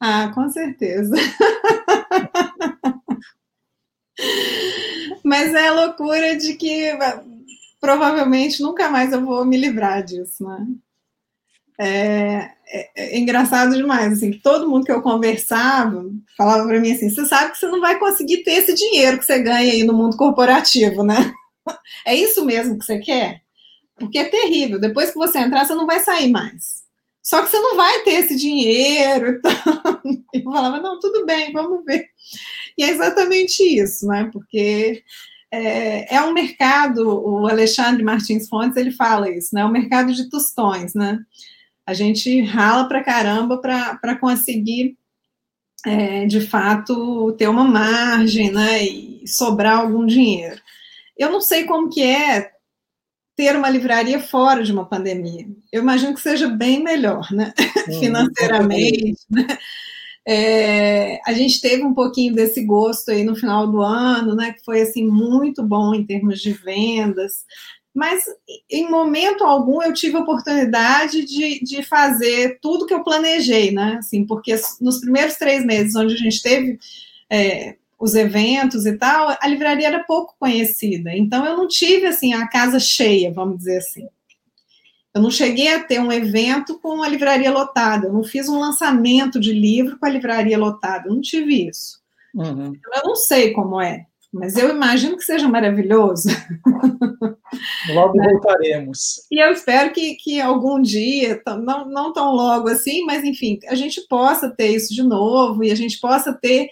[0.00, 1.14] Ah, com certeza.
[5.24, 6.90] Mas é a loucura de que
[7.80, 10.66] provavelmente nunca mais eu vou me livrar disso, né?
[11.82, 16.04] É, é, é, engraçado demais, assim, que todo mundo que eu conversava
[16.36, 19.24] falava para mim assim, você sabe que você não vai conseguir ter esse dinheiro que
[19.24, 21.32] você ganha aí no mundo corporativo, né?
[22.04, 23.42] É isso mesmo que você quer?
[23.96, 24.80] Porque é terrível.
[24.80, 26.82] Depois que você entrar, você não vai sair mais.
[27.22, 29.38] Só que você não vai ter esse dinheiro.
[29.38, 29.52] Então...
[30.32, 32.06] Eu falava, não, tudo bem, vamos ver.
[32.76, 34.28] E é exatamente isso, né?
[34.32, 35.02] Porque
[35.52, 39.60] é, é um mercado, o Alexandre Martins Fontes, ele fala isso, né?
[39.60, 41.20] É um mercado de tostões, né?
[41.90, 44.96] A gente rala para caramba para conseguir,
[45.84, 50.60] é, de fato, ter uma margem né, e sobrar algum dinheiro.
[51.18, 52.52] Eu não sei como que é
[53.36, 55.48] ter uma livraria fora de uma pandemia.
[55.72, 57.52] Eu imagino que seja bem melhor, né?
[57.88, 59.18] Hum, financeiramente.
[59.28, 59.46] Né?
[60.28, 64.52] É, a gente teve um pouquinho desse gosto aí no final do ano, né?
[64.52, 67.44] Que foi assim muito bom em termos de vendas
[67.94, 68.24] mas
[68.70, 73.96] em momento algum eu tive a oportunidade de, de fazer tudo que eu planejei, né?
[73.98, 76.78] Assim, porque nos primeiros três meses, onde a gente teve
[77.28, 81.14] é, os eventos e tal, a livraria era pouco conhecida.
[81.14, 84.08] Então eu não tive assim a casa cheia, vamos dizer assim.
[85.12, 88.60] Eu não cheguei a ter um evento com a livraria lotada, eu não fiz um
[88.60, 92.00] lançamento de livro com a livraria lotada, eu não tive isso.
[92.32, 92.72] Uhum.
[92.94, 96.28] Eu não sei como é mas eu imagino que seja maravilhoso.
[97.92, 98.28] Logo né?
[98.30, 99.26] voltaremos.
[99.30, 103.74] E eu espero que, que algum dia, não, não tão logo assim, mas enfim, a
[103.74, 106.68] gente possa ter isso de novo e a gente possa ter,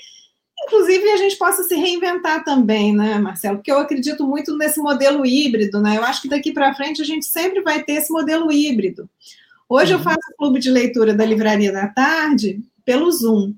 [0.66, 3.56] inclusive a gente possa se reinventar também, né, Marcelo?
[3.56, 5.96] Porque eu acredito muito nesse modelo híbrido, né?
[5.96, 9.10] Eu acho que daqui para frente a gente sempre vai ter esse modelo híbrido.
[9.68, 9.98] Hoje uhum.
[9.98, 13.52] eu faço clube de leitura da Livraria da Tarde pelo Zoom.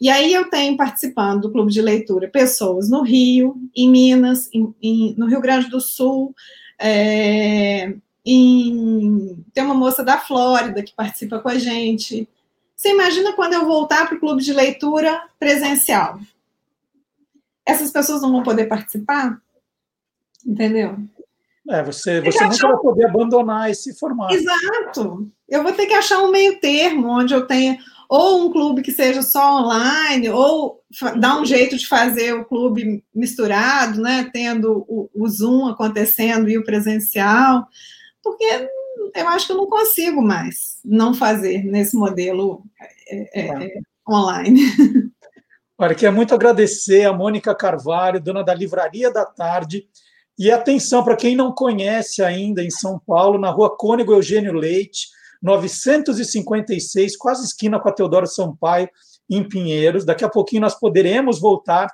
[0.00, 4.74] E aí eu tenho participando do clube de leitura pessoas no Rio, em Minas, em,
[4.80, 6.34] em, no Rio Grande do Sul,
[6.78, 7.92] é,
[8.24, 12.28] em, tem uma moça da Flórida que participa com a gente.
[12.76, 16.20] Você imagina quando eu voltar para o clube de leitura presencial?
[17.66, 19.40] Essas pessoas não vão poder participar?
[20.46, 20.96] Entendeu?
[21.68, 22.68] É, você, você nunca achar...
[22.68, 24.32] vai poder abandonar esse formato.
[24.32, 25.28] Exato.
[25.48, 27.78] Eu vou ter que achar um meio termo onde eu tenha
[28.08, 30.82] ou um clube que seja só online, ou
[31.18, 36.56] dar um jeito de fazer o clube misturado, né, tendo o, o Zoom acontecendo e
[36.56, 37.66] o presencial,
[38.22, 38.68] porque
[39.14, 42.62] eu acho que eu não consigo mais não fazer nesse modelo
[43.10, 44.60] é, é, é, online.
[45.76, 49.86] Olha, quero muito agradecer a Mônica Carvalho, dona da Livraria da Tarde,
[50.38, 55.08] e atenção para quem não conhece ainda em São Paulo, na rua Cônego Eugênio Leite,
[55.42, 58.88] 956, quase esquina com a Teodoro Sampaio,
[59.28, 60.04] em Pinheiros.
[60.04, 61.88] Daqui a pouquinho nós poderemos voltar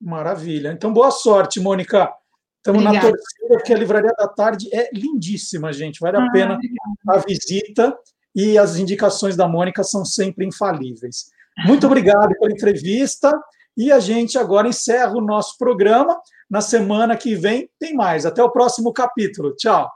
[0.00, 0.72] Maravilha.
[0.72, 2.10] Então, boa sorte, Mônica.
[2.56, 6.00] Estamos na torcida, porque a Livraria da Tarde é lindíssima, gente.
[6.00, 6.78] Vale a ah, pena obrigada.
[7.06, 7.94] a visita
[8.34, 11.30] e as indicações da Mônica são sempre infalíveis.
[11.66, 13.30] Muito obrigado pela entrevista.
[13.76, 16.20] E a gente agora encerra o nosso programa.
[16.50, 18.26] Na semana que vem tem mais.
[18.26, 19.54] Até o próximo capítulo.
[19.56, 19.90] Tchau.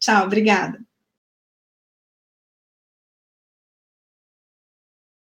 [0.00, 0.78] Tchau, obrigada.